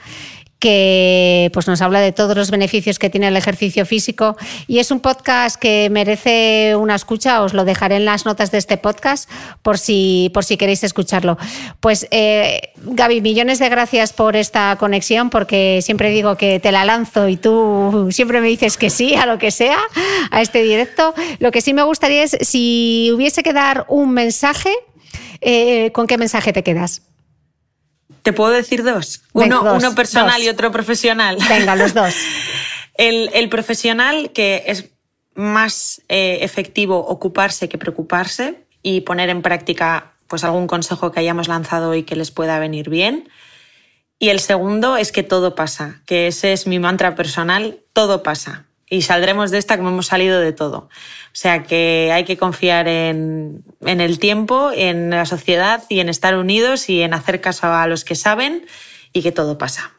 que 0.60 1.50
pues 1.54 1.68
nos 1.68 1.82
habla 1.82 2.00
de 2.00 2.12
todos 2.12 2.36
los 2.36 2.50
beneficios 2.50 2.98
que 2.98 3.10
tiene 3.10 3.28
el 3.28 3.38
ejercicio 3.38 3.86
físico 3.86 4.38
y 4.68 4.80
es 4.80 4.90
un 4.90 5.00
podcast 5.00 5.60
que 5.60 5.90
merece 5.92 6.76
una 6.78 6.96
escucha, 6.96 7.42
os 7.42 7.54
lo 7.54 7.66
dejaré 7.66 7.98
en 7.98 8.06
las 8.06 8.26
notas 8.26 8.52
de 8.52 8.58
este 8.58 8.78
podcast 8.78 9.30
por 9.62 9.78
si, 9.78 10.32
por 10.34 10.46
si 10.46 10.58
queréis 10.58 10.84
escucharlo. 10.84 11.38
Pues 11.80 12.08
eh, 12.12 12.74
Gaby, 12.78 13.22
millones 13.22 13.60
de 13.60 13.70
gracias 13.70 14.14
por 14.14 14.36
esta 14.36 14.78
conexión 14.80 15.30
porque 15.30 15.82
siempre 15.82 16.10
digo 16.10 16.38
que 16.38 16.60
te 16.60 16.72
la 16.72 16.86
lanzo 16.86 17.28
y 17.28 17.38
tú 17.38 18.10
siempre 18.12 18.42
me 18.42 18.48
dices 18.48 18.78
que 18.78 18.90
sí 18.90 19.16
a 19.16 19.26
lo 19.26 19.38
que 19.38 19.52
sea, 19.52 19.80
a 20.32 20.42
este 20.42 20.64
directo. 20.64 21.14
Lo 21.40 21.52
que 21.52 21.62
sí 21.62 21.74
me 21.74 21.84
gustaría 21.84 22.24
es 22.24 22.38
si 22.42 23.12
hubiese 23.14 23.44
que 23.44 23.54
dar 23.54 23.86
un 23.90 24.12
mensaje, 24.12 24.72
eh, 25.42 25.92
¿con 25.92 26.08
qué 26.08 26.18
mensaje 26.18 26.54
te 26.54 26.64
quedas? 26.64 27.02
¿Te 28.22 28.34
puedo 28.34 28.52
decir 28.52 28.84
dos? 28.84 29.24
uno, 29.34 29.74
uno, 29.74 29.96
personal 29.96 30.42
y 30.42 30.50
otro 30.50 30.72
profesional. 30.72 31.38
Venga, 31.50 31.76
los 31.76 31.94
dos. 31.94 32.14
el, 32.96 33.50
profesional, 33.50 34.32
que 34.32 34.64
es 34.68 34.86
más 35.34 36.02
eh, 36.08 36.40
efectivo 36.42 36.98
ocuparse 36.98 37.70
que 37.70 37.78
preocuparse 37.78 38.64
y 38.82 39.02
poner 39.02 39.30
en 39.30 39.42
práctica 39.42 40.14
pues 40.28 40.44
algún 40.44 40.68
consejo 40.68 41.12
que 41.12 41.20
hayamos 41.20 41.48
lanzado 41.48 41.94
y 41.96 42.04
que 42.04 42.16
les 42.16 42.32
pueda 42.32 42.60
venir 42.60 42.90
bien. 42.90 43.30
Y 44.18 44.30
el 44.30 44.40
segundo 44.40 44.98
es 44.98 45.12
que 45.12 45.24
todo 45.24 45.56
pasa, 45.56 46.02
que 46.06 46.28
ese 46.28 46.54
es 46.54 46.68
mi 46.68 46.80
mantra 46.80 47.16
personal, 47.16 47.80
todo 47.94 48.24
pasa 48.24 48.66
y 48.90 49.02
saldremos 49.02 49.52
de 49.52 49.58
esta 49.58 49.78
como 49.78 49.90
hemos 49.90 50.08
salido 50.08 50.40
de 50.40 50.54
todo. 50.54 50.78
O 50.78 50.90
sea 51.34 51.64
que 51.64 52.12
hay 52.14 52.24
que 52.24 52.38
confiar 52.38 52.88
en, 52.88 53.64
el 53.82 54.20
tiempo, 54.20 54.72
en 54.74 55.10
la 55.10 55.26
sociedad 55.26 55.84
y 55.90 56.00
en 56.00 56.10
estar 56.10 56.38
unidos 56.38 56.90
y 56.90 57.02
en 57.02 57.14
hacer 57.14 57.42
caso 57.42 57.68
a 57.68 57.88
los 57.88 58.06
que 58.06 58.16
saben 58.16 58.66
y 59.12 59.22
que 59.22 59.32
todo 59.32 59.58
pasa. 59.58 59.92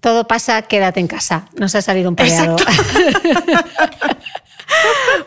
Todo 0.00 0.28
pasa, 0.28 0.62
quédate 0.62 1.00
en 1.00 1.08
casa. 1.08 1.48
Nos 1.56 1.74
ha 1.74 1.82
salido 1.82 2.10
un 2.10 2.16
peleado. 2.16 2.56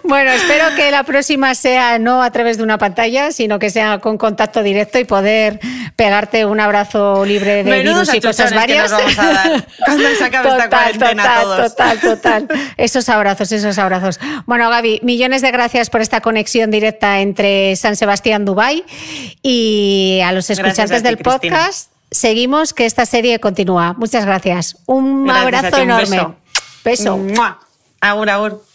Bueno, 0.03 0.31
espero 0.31 0.75
que 0.75 0.89
la 0.91 1.03
próxima 1.03 1.53
sea 1.55 1.99
no 1.99 2.21
a 2.21 2.31
través 2.31 2.57
de 2.57 2.63
una 2.63 2.77
pantalla, 2.77 3.31
sino 3.31 3.59
que 3.59 3.69
sea 3.69 3.99
con 3.99 4.17
contacto 4.17 4.63
directo 4.63 4.99
y 4.99 5.05
poder 5.05 5.59
pegarte 5.95 6.45
un 6.45 6.59
abrazo 6.59 7.25
libre 7.25 7.63
de 7.63 7.81
virus 7.81 8.13
y 8.13 8.21
cosas 8.21 8.53
varias. 8.53 8.91
vamos 8.91 9.19
a 9.19 9.25
dar 9.25 9.67
cuando 9.85 10.09
se 10.15 10.23
acabe 10.23 10.49
esta 10.49 10.69
cuarentena 10.69 11.23
total, 11.23 11.43
todos. 11.43 11.75
Total, 11.75 11.99
total. 11.99 12.47
Esos 12.77 13.09
abrazos, 13.09 13.51
esos 13.51 13.77
abrazos. 13.77 14.19
Bueno, 14.45 14.69
Gaby, 14.69 15.01
millones 15.03 15.41
de 15.41 15.51
gracias 15.51 15.89
por 15.89 16.01
esta 16.01 16.21
conexión 16.21 16.71
directa 16.71 17.19
entre 17.19 17.75
San 17.75 17.95
Sebastián, 17.95 18.45
Dubai 18.45 18.85
y 19.41 20.21
a 20.23 20.31
los 20.31 20.49
escuchantes 20.49 21.03
del 21.03 21.17
podcast. 21.17 21.91
Seguimos 22.11 22.73
que 22.73 22.85
esta 22.85 23.05
serie 23.05 23.39
continúa. 23.39 23.93
Muchas 23.97 24.25
gracias. 24.25 24.77
Un 24.85 25.29
abrazo 25.29 25.77
enorme. 25.77 26.27
beso. 26.83 27.17
beso. 27.17 27.57
Agur, 27.99 28.29
agur. 28.29 28.66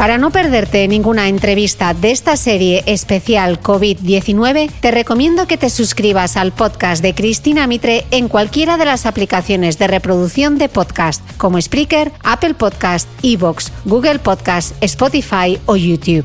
Para 0.00 0.16
no 0.16 0.30
perderte 0.30 0.88
ninguna 0.88 1.28
entrevista 1.28 1.92
de 1.92 2.10
esta 2.10 2.34
serie 2.38 2.82
especial 2.86 3.60
COVID-19, 3.60 4.70
te 4.80 4.90
recomiendo 4.92 5.46
que 5.46 5.58
te 5.58 5.68
suscribas 5.68 6.38
al 6.38 6.52
podcast 6.52 7.02
de 7.02 7.14
Cristina 7.14 7.66
Mitre 7.66 8.06
en 8.10 8.28
cualquiera 8.28 8.78
de 8.78 8.86
las 8.86 9.04
aplicaciones 9.04 9.78
de 9.78 9.88
reproducción 9.88 10.56
de 10.56 10.70
podcast, 10.70 11.22
como 11.36 11.60
Spreaker, 11.60 12.12
Apple 12.24 12.54
Podcast, 12.54 13.10
Evox, 13.22 13.72
Google 13.84 14.20
Podcast, 14.20 14.74
Spotify 14.82 15.58
o 15.66 15.76
YouTube. 15.76 16.24